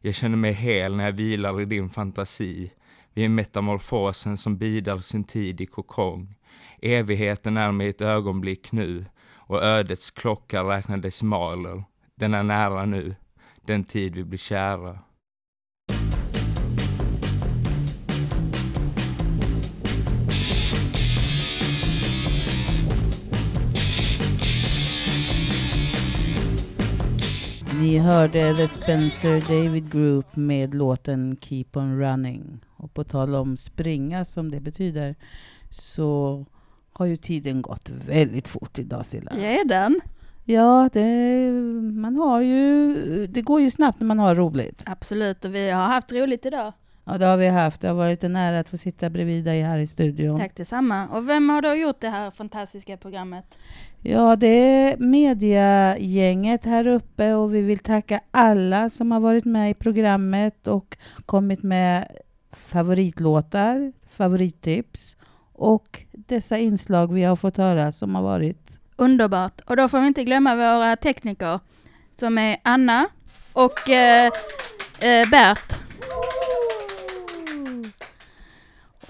Jag 0.00 0.14
känner 0.14 0.36
mig 0.36 0.52
hel 0.52 0.96
när 0.96 1.04
jag 1.04 1.12
vilar 1.12 1.60
i 1.60 1.64
din 1.64 1.88
fantasi. 1.88 2.70
Vi 3.14 3.24
är 3.24 3.28
metamorfosen 3.28 4.36
som 4.36 4.58
bidar 4.58 4.98
sin 4.98 5.24
tid 5.24 5.60
i 5.60 5.66
kokong. 5.66 6.34
Evigheten 6.82 7.56
är 7.56 7.72
med 7.72 7.90
ett 7.90 8.00
ögonblick 8.00 8.72
nu 8.72 9.04
och 9.48 9.62
ödets 9.62 10.10
klocka 10.10 10.64
räknar 10.64 10.96
decimaler. 10.96 11.84
Den 12.14 12.34
är 12.34 12.42
nära 12.42 12.86
nu, 12.86 13.14
den 13.66 13.84
tid 13.84 14.14
vi 14.14 14.24
blir 14.24 14.38
kära. 14.38 14.98
Ni 27.80 27.98
hörde 27.98 28.54
The 28.54 28.68
Spencer 28.68 29.40
David 29.40 29.92
Group 29.92 30.36
med 30.36 30.74
låten 30.74 31.36
Keep 31.40 31.66
on 31.72 32.00
Running. 32.00 32.60
Och 32.78 32.94
på 32.94 33.04
tal 33.04 33.34
om 33.34 33.56
springa 33.56 34.24
som 34.24 34.50
det 34.50 34.60
betyder 34.60 35.14
så 35.70 36.44
har 36.92 37.06
ju 37.06 37.16
tiden 37.16 37.62
gått 37.62 37.90
väldigt 37.90 38.48
fort 38.48 38.78
idag 38.78 39.06
Silla. 39.06 39.30
Redan? 39.34 40.00
Ja, 40.44 40.88
det, 40.92 41.52
man 41.92 42.16
har 42.16 42.40
ju, 42.40 43.26
det 43.26 43.42
går 43.42 43.60
ju 43.60 43.70
snabbt 43.70 44.00
när 44.00 44.06
man 44.06 44.18
har 44.18 44.34
roligt. 44.34 44.82
Absolut, 44.86 45.44
och 45.44 45.54
vi 45.54 45.70
har 45.70 45.86
haft 45.86 46.12
roligt 46.12 46.46
idag. 46.46 46.72
Ja, 47.04 47.18
det 47.18 47.26
har 47.26 47.36
vi 47.36 47.48
haft. 47.48 47.80
Det 47.80 47.88
har 47.88 47.94
varit 47.94 48.24
en 48.24 48.36
ära 48.36 48.58
att 48.58 48.68
få 48.68 48.76
sitta 48.76 49.10
bredvid 49.10 49.44
dig 49.44 49.62
här 49.62 49.78
i 49.78 49.86
studion. 49.86 50.38
Tack 50.38 50.56
detsamma. 50.56 51.08
Och 51.08 51.28
vem 51.28 51.48
har 51.48 51.62
då 51.62 51.74
gjort 51.74 52.00
det 52.00 52.08
här 52.08 52.30
fantastiska 52.30 52.96
programmet? 52.96 53.58
Ja, 54.02 54.36
det 54.36 54.46
är 54.46 54.98
mediagänget 54.98 56.64
här 56.64 56.86
uppe 56.86 57.34
och 57.34 57.54
vi 57.54 57.62
vill 57.62 57.78
tacka 57.78 58.20
alla 58.30 58.90
som 58.90 59.12
har 59.12 59.20
varit 59.20 59.44
med 59.44 59.70
i 59.70 59.74
programmet 59.74 60.66
och 60.66 60.96
kommit 61.26 61.62
med 61.62 62.08
favoritlåtar, 62.52 63.92
favorittips 64.10 65.16
och 65.52 66.04
dessa 66.12 66.58
inslag 66.58 67.12
vi 67.12 67.24
har 67.24 67.36
fått 67.36 67.56
höra 67.56 67.92
som 67.92 68.14
har 68.14 68.22
varit 68.22 68.78
Underbart. 69.00 69.60
Och 69.66 69.76
då 69.76 69.88
får 69.88 70.00
vi 70.00 70.06
inte 70.06 70.24
glömma 70.24 70.54
våra 70.54 70.96
tekniker 70.96 71.60
som 72.16 72.38
är 72.38 72.56
Anna 72.62 73.08
och 73.52 73.90
eh, 73.90 74.30
eh, 75.00 75.30
Bert. 75.30 75.78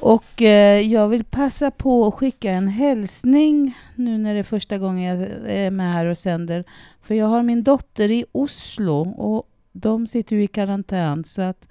Och 0.01 0.43
eh, 0.43 0.81
jag 0.81 1.09
vill 1.09 1.25
passa 1.25 1.71
på 1.71 2.07
att 2.07 2.15
skicka 2.15 2.51
en 2.51 2.69
hälsning 2.69 3.79
nu 3.95 4.19
när 4.19 4.35
det 4.35 4.39
är 4.41 4.45
första 4.45 4.79
gången 4.79 5.05
jag 5.05 5.29
är 5.51 5.71
med 5.71 5.93
här 5.93 6.07
och 6.07 6.19
sänder. 6.19 6.65
För 7.01 7.15
jag 7.15 7.27
har 7.27 7.43
min 7.43 7.63
dotter 7.63 8.11
i 8.11 8.25
Oslo 8.33 9.01
och 9.11 9.49
de 9.73 10.07
sitter 10.07 10.37
ju 10.37 10.43
i 10.43 10.47
karantän 10.47 11.25
så 11.25 11.43
att 11.43 11.69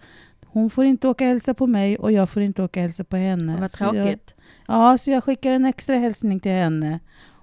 hon 0.57 0.69
får 0.69 0.85
inte 0.85 1.07
åka 1.07 1.23
och 1.23 1.27
hälsa 1.29 1.53
på 1.53 1.67
mig 1.67 1.97
och 1.97 2.11
jag 2.11 2.29
får 2.29 2.41
inte 2.43 2.63
åka 2.63 2.79
och 2.79 2.81
hälsa 2.81 3.03
på 3.03 3.15
henne. 3.17 3.57
Vad 3.59 3.71
Så 3.71 3.83
jag, 3.83 3.93
tråkigt. 3.93 4.33
ja, 4.67 4.97
så 4.97 5.09
jag 5.11 5.23
skickar 5.23 5.51
en 5.51 5.65
extra 5.65 5.95
hälsning 5.95 6.39
till 6.39 6.51
henne. 6.51 6.99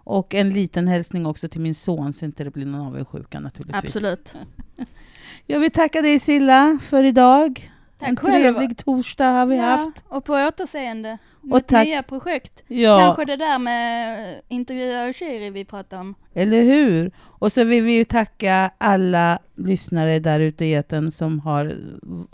Och 0.07 0.35
en 0.35 0.51
liten 0.51 0.89
hälsning 0.89 1.27
också 1.27 1.49
till 1.49 1.61
min 1.61 1.75
son 1.75 2.13
så 2.13 2.25
inte 2.25 2.45
det 2.45 2.51
blir 2.51 2.67
någon 2.67 2.87
avundsjuka 2.87 3.41
naturligtvis. 3.41 3.97
Absolut. 3.97 4.35
Jag 5.47 5.61
vill 5.61 5.71
tacka 5.71 6.03
dig 6.03 6.19
Silla 6.19 6.79
för 6.83 7.05
idag. 7.05 7.71
Tack 8.05 8.11
en 8.11 8.17
själv. 8.17 8.33
trevlig 8.55 8.77
torsdag 8.79 9.25
har 9.31 9.47
vi 9.47 9.57
ja, 9.57 9.63
haft. 9.65 10.05
och 10.09 10.25
på 10.25 10.35
återseende. 10.35 11.19
Och 11.41 11.49
Med 11.49 11.67
tack- 11.67 11.85
nya 11.87 12.03
projekt. 12.03 12.63
Ja. 12.67 12.99
Kanske 12.99 13.25
det 13.25 13.37
där 13.37 13.59
med 13.59 14.33
eh, 14.35 14.41
intervjua 14.49 15.13
Shiri 15.13 15.51
vi 15.51 15.65
pratade 15.65 16.01
om. 16.01 16.15
Eller 16.35 16.63
hur? 16.63 17.11
Och 17.21 17.53
så 17.53 17.65
vill 17.65 17.83
vi 17.83 17.93
ju 17.97 18.05
tacka 18.05 18.71
alla 18.79 19.39
lyssnare 19.57 20.19
där 20.19 20.41
ute 20.41 20.65
i 20.65 20.75
etern 20.75 21.11
som 21.11 21.41
har 21.41 21.73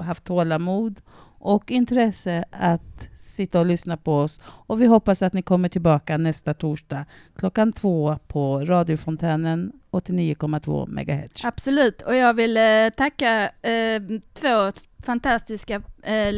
haft 0.02 0.24
tålamod 0.24 1.00
och 1.42 1.70
intresse 1.70 2.44
att 2.50 3.08
sitta 3.16 3.60
och 3.60 3.66
lyssna 3.66 3.96
på 3.96 4.16
oss. 4.16 4.40
Och 4.44 4.82
vi 4.82 4.86
hoppas 4.86 5.22
att 5.22 5.32
ni 5.32 5.42
kommer 5.42 5.68
tillbaka 5.68 6.16
nästa 6.16 6.54
torsdag 6.54 7.04
klockan 7.36 7.72
två 7.72 8.18
på 8.28 8.64
radiofontänen 8.64 9.72
89,2 9.92 10.88
MHz. 10.88 11.44
Absolut, 11.44 12.02
och 12.02 12.16
jag 12.16 12.34
vill 12.34 12.56
eh, 12.56 12.88
tacka 12.96 13.48
eh, 13.62 14.02
två 14.34 14.70
fantastiska 15.06 15.82
eh, 16.02 16.34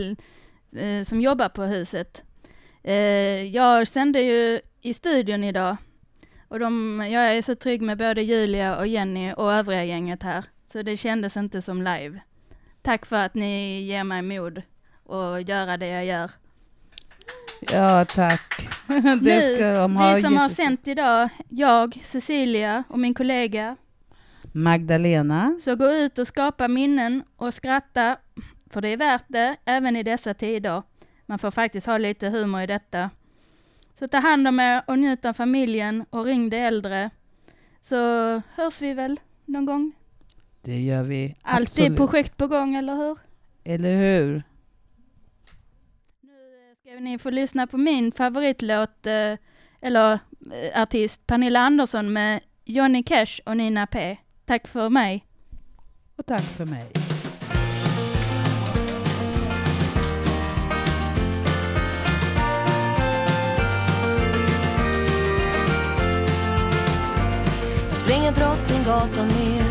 eh, 0.83 1.05
som 1.05 1.21
jobbar 1.21 1.49
på 1.49 1.63
huset. 1.63 2.23
Eh, 2.83 2.95
jag 3.45 3.89
sände 3.89 4.21
ju 4.21 4.61
i 4.81 4.95
studion 4.95 5.45
idag 5.45 5.77
och 6.49 6.59
de, 6.59 7.01
jag 7.11 7.37
är 7.37 7.43
så 7.43 7.55
trygg 7.55 7.83
med 7.83 7.99
både 7.99 8.23
Julia 8.23 8.79
och 8.79 8.87
Jenny 8.87 9.33
och 9.33 9.53
övriga 9.53 9.85
gänget 9.85 10.23
här, 10.23 10.45
så 10.73 10.83
det 10.83 10.97
kändes 10.97 11.37
inte 11.37 11.63
som 11.63 11.79
live. 11.79 12.21
Tack 12.83 13.07
för 13.07 13.17
att 13.17 13.35
ni 13.35 13.83
ger 13.83 14.05
mig 14.05 14.23
mod 14.23 14.63
att 15.09 15.49
göra 15.49 15.77
det 15.77 15.87
jag 15.87 16.05
gör. 16.05 16.31
Ja, 17.61 18.05
tack. 18.05 18.69
Det 19.21 19.43
ska 19.43 19.75
de 19.75 19.97
ha 19.97 20.15
vi 20.15 20.23
som 20.23 20.37
har 20.37 20.49
sänt 20.49 20.89
idag, 20.89 21.29
jag, 21.49 22.01
Cecilia 22.05 22.85
och 22.89 22.99
min 22.99 23.15
kollega, 23.15 23.77
Magdalena. 24.53 25.59
Så 25.61 25.77
gå 25.77 25.93
ut 25.93 26.19
och 26.19 26.27
skapa 26.27 26.69
minnen 26.69 27.23
och 27.37 27.55
skratta, 27.55 28.17
för 28.73 28.81
det 28.81 28.89
är 28.89 28.97
värt 28.97 29.25
det 29.29 29.57
även 29.65 29.97
i 29.97 30.03
dessa 30.03 30.35
tider. 30.35 30.83
Man 31.27 31.39
får 31.39 31.51
faktiskt 31.51 31.87
ha 31.87 31.99
lite 31.99 32.29
humor 32.29 32.63
i 32.63 32.67
detta. 32.67 33.11
Så 33.99 34.09
ta 34.09 34.19
hand 34.19 34.49
om 34.49 34.61
er 34.61 34.83
och 34.87 34.99
njut 34.99 35.25
av 35.25 35.33
familjen 35.33 36.05
och 36.11 36.25
ring 36.25 36.51
de 36.51 36.57
äldre. 36.57 37.11
Så 37.83 37.97
hörs 38.55 38.81
vi 38.83 38.95
väl 38.95 39.21
någon 39.45 39.67
gång. 39.67 39.93
Det 40.63 40.81
gör 40.81 41.03
vi 41.03 41.37
Alltid 41.43 41.63
absolut. 41.63 41.97
projekt 41.97 42.37
på 42.37 42.47
gång, 42.47 42.75
eller 42.75 42.97
hur? 42.97 43.19
Eller 43.65 43.97
hur? 43.97 44.43
Ska 46.81 47.01
ni 47.01 47.19
få 47.19 47.31
lyssna 47.31 47.67
på 47.67 47.79
min 47.79 48.13
favoritlåt, 48.13 49.07
eh, 49.07 49.35
eller 49.81 50.13
eh, 50.53 50.83
artist, 50.83 51.27
Pernilla 51.27 51.61
Andersson 51.61 52.13
med 52.13 52.41
Johnny 52.65 53.03
Cash 53.03 53.41
och 53.47 53.57
Nina 53.57 53.87
P. 53.87 54.17
Tack 54.45 54.67
för 54.69 54.89
mig. 54.89 55.27
Och 56.17 56.27
tack 56.27 56.43
för 56.43 56.65
mig. 56.67 57.02
Springer 68.03 68.33
Drottninggatan 68.33 69.29
ner. 69.29 69.62